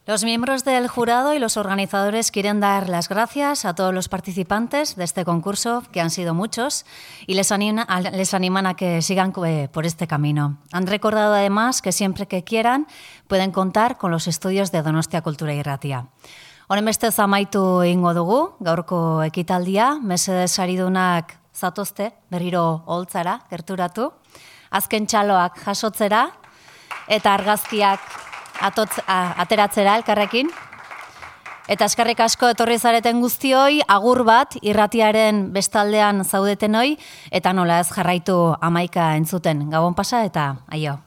[0.05, 4.97] Los miembros del jurado y los organizadores quieren dar las gracias a todos los participantes
[4.97, 6.85] de este concurso, que han sido muchos,
[7.29, 10.59] y les, anima, les animan a que sigan eh, por este camino.
[10.73, 12.89] Han recordado además que siempre que quieran
[13.29, 16.09] pueden contar con los estudios de Donostia Cultura y Ratia.
[16.67, 24.11] Honen beste zamaitu ingo dugu, gaurko ekitaldia, mesedez aridunak zatozte, berriro holtzara, gerturatu,
[24.71, 26.33] azken txaloak jasotzera,
[27.07, 28.32] eta argazkiak
[28.63, 30.51] atotz, a, ateratzera elkarrekin.
[31.71, 36.97] Eta eskarrik asko etorri zareten guztioi, agur bat irratiaren bestaldean zaudetenoi,
[37.31, 39.69] eta nola ez jarraitu amaika entzuten.
[39.71, 40.99] Gabon pasa eta aio.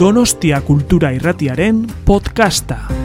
[0.00, 2.99] Donostia Kultura Irratiaren podcasta.